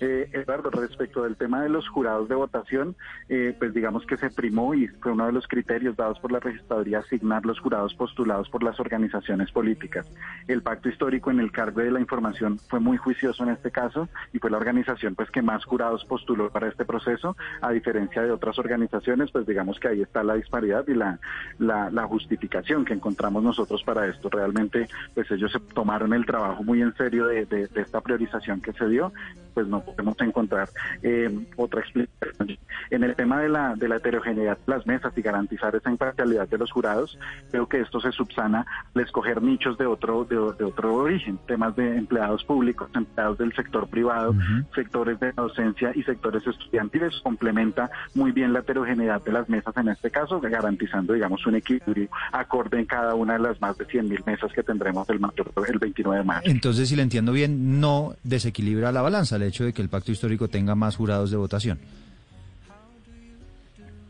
Eh, 0.00 0.28
Eduardo, 0.32 0.70
respecto 0.70 1.22
del 1.22 1.36
tema 1.36 1.62
de 1.62 1.68
los 1.68 1.88
jurados 1.88 2.28
de 2.28 2.34
votación, 2.34 2.96
eh, 3.28 3.54
pues 3.58 3.72
digamos 3.72 4.04
que 4.04 4.16
se 4.16 4.30
primó 4.30 4.74
y 4.74 4.88
fue 4.88 5.12
uno 5.12 5.26
de 5.26 5.32
los 5.32 5.48
criterios 5.48 5.96
dados 5.96 6.18
por 6.20 6.32
la 6.32 6.40
registraduría 6.40 6.98
asignar 6.98 7.46
los 7.46 7.58
jurados 7.60 7.94
postulados 7.94 8.48
por 8.50 8.62
las 8.62 8.78
organizaciones 8.78 9.50
políticas. 9.52 10.10
El 10.48 10.62
pacto 10.62 10.88
histórico 10.88 11.30
en 11.30 11.40
el 11.40 11.50
cargo 11.50 11.80
de 11.80 11.90
la 11.90 12.00
información 12.00 12.58
fue 12.58 12.80
muy 12.80 12.98
juicioso 12.98 13.42
en 13.44 13.50
este 13.50 13.70
caso 13.70 14.08
y 14.32 14.38
fue 14.38 14.50
la 14.50 14.58
organización 14.58 15.14
pues 15.14 15.30
que 15.30 15.42
más 15.42 15.64
jurados 15.64 16.04
postuló 16.04 16.50
para 16.50 16.68
este 16.68 16.84
proceso, 16.84 17.36
a 17.62 17.70
diferencia 17.70 18.22
de 18.22 18.30
otras 18.30 18.58
organizaciones, 18.58 19.30
pues 19.30 19.46
digamos 19.46 19.80
que 19.80 19.88
ahí 19.88 20.02
está 20.02 20.22
la 20.22 20.34
disparidad 20.34 20.86
y 20.88 20.94
la, 20.94 21.18
la, 21.58 21.90
la 21.90 22.06
justificación 22.06 22.84
que 22.84 22.94
encontramos 22.94 23.42
nosotros 23.42 23.82
para 23.82 24.06
esto. 24.06 24.28
Realmente 24.28 24.88
pues 25.14 25.30
ellos 25.30 25.52
se 25.52 25.60
tomaron 25.60 26.12
el 26.12 26.26
trabajo 26.26 26.62
muy 26.62 26.82
en 26.82 26.94
serio 26.94 27.26
de, 27.26 27.46
de, 27.46 27.66
de 27.68 27.80
esta 27.80 28.00
priorización 28.00 28.60
que 28.60 28.72
se 28.72 28.88
dio, 28.88 29.12
pues 29.56 29.68
no 29.68 29.80
podemos 29.80 30.20
encontrar 30.20 30.68
eh, 31.02 31.30
otra 31.56 31.80
explicación. 31.80 32.58
En 32.90 33.04
el 33.04 33.16
tema 33.16 33.40
de 33.40 33.48
la, 33.48 33.74
de 33.74 33.88
la 33.88 33.96
heterogeneidad 33.96 34.58
de 34.58 34.70
las 34.74 34.86
mesas 34.86 35.14
y 35.16 35.22
garantizar 35.22 35.74
esa 35.74 35.90
imparcialidad 35.90 36.46
de 36.46 36.58
los 36.58 36.70
jurados, 36.70 37.18
creo 37.50 37.66
que 37.66 37.80
esto 37.80 37.98
se 37.98 38.12
subsana 38.12 38.66
al 38.94 39.02
escoger 39.02 39.42
nichos 39.42 39.78
de 39.78 39.86
otro, 39.86 40.26
de, 40.26 40.36
otro 40.36 40.94
origen, 40.94 41.38
temas 41.46 41.74
de 41.74 41.96
empleados 41.96 42.44
públicos, 42.44 42.90
empleados 42.94 43.38
del 43.38 43.54
sector 43.54 43.88
privado, 43.88 44.34
sectores 44.74 45.18
de 45.20 45.32
docencia 45.32 45.90
y 45.94 46.02
sectores 46.02 46.46
estudiantiles, 46.46 47.14
complementa 47.22 47.90
muy 48.14 48.32
bien 48.32 48.52
la 48.52 48.58
heterogeneidad 48.58 49.22
de 49.22 49.32
las 49.32 49.48
mesas 49.48 49.74
en 49.78 49.88
este 49.88 50.10
caso, 50.10 50.38
garantizando, 50.38 51.14
digamos, 51.14 51.46
un 51.46 51.54
equilibrio 51.54 52.10
acorde 52.30 52.78
en 52.78 52.84
cada 52.84 53.14
una 53.14 53.32
de 53.32 53.38
las 53.38 53.58
más 53.62 53.78
de 53.78 53.86
100.000 53.86 54.22
mesas 54.26 54.52
que 54.52 54.62
tendremos 54.62 55.08
el, 55.08 55.18
el 55.66 55.78
29 55.78 56.18
de 56.18 56.24
marzo. 56.24 56.50
Entonces, 56.50 56.90
si 56.90 56.96
le 56.96 57.02
entiendo 57.02 57.32
bien, 57.32 57.80
no 57.80 58.16
desequilibra 58.22 58.92
la 58.92 59.00
balanza 59.00 59.36
el 59.36 59.45
hecho 59.46 59.64
de 59.64 59.72
que 59.72 59.82
el 59.82 59.88
pacto 59.88 60.12
histórico 60.12 60.48
tenga 60.48 60.74
más 60.74 60.96
jurados 60.96 61.30
de 61.30 61.36
votación 61.36 61.78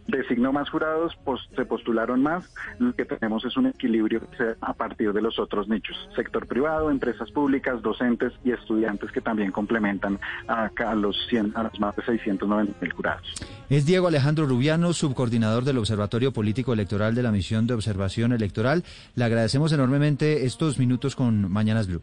designó 0.08 0.52
más 0.52 0.68
jurados, 0.70 1.16
pues 1.24 1.40
se 1.54 1.64
postularon 1.64 2.22
más. 2.22 2.44
Lo 2.78 2.94
que 2.94 3.04
tenemos 3.04 3.44
es 3.44 3.56
un 3.56 3.66
equilibrio 3.66 4.22
a 4.60 4.72
partir 4.72 5.12
de 5.12 5.22
los 5.22 5.38
otros 5.38 5.68
nichos, 5.68 5.96
sector 6.14 6.46
privado, 6.46 6.90
empresas 6.90 7.30
públicas, 7.30 7.82
docentes 7.82 8.32
y 8.44 8.52
estudiantes 8.52 9.10
que 9.12 9.20
también 9.20 9.52
complementan 9.52 10.18
a, 10.48 10.70
a 10.76 10.94
los 10.94 11.16
100, 11.28 11.52
a 11.56 11.64
los 11.64 11.80
más 11.80 11.96
de 11.96 12.04
690 12.04 12.74
mil 12.80 12.92
jurados. 12.92 13.26
Es 13.68 13.86
Diego 13.86 14.08
Alejandro 14.08 14.46
Rubiano, 14.46 14.92
subcoordinador 14.92 15.64
del 15.64 15.78
Observatorio 15.78 16.32
Político 16.32 16.72
Electoral 16.72 17.14
de 17.14 17.22
la 17.22 17.32
Misión 17.32 17.66
de 17.66 17.74
Observación 17.74 18.32
Electoral. 18.32 18.84
Le 19.14 19.24
agradecemos 19.24 19.72
enormemente 19.72 20.46
estos 20.46 20.78
minutos 20.78 21.16
con 21.16 21.50
Mañanas 21.50 21.88
Blue. 21.88 22.02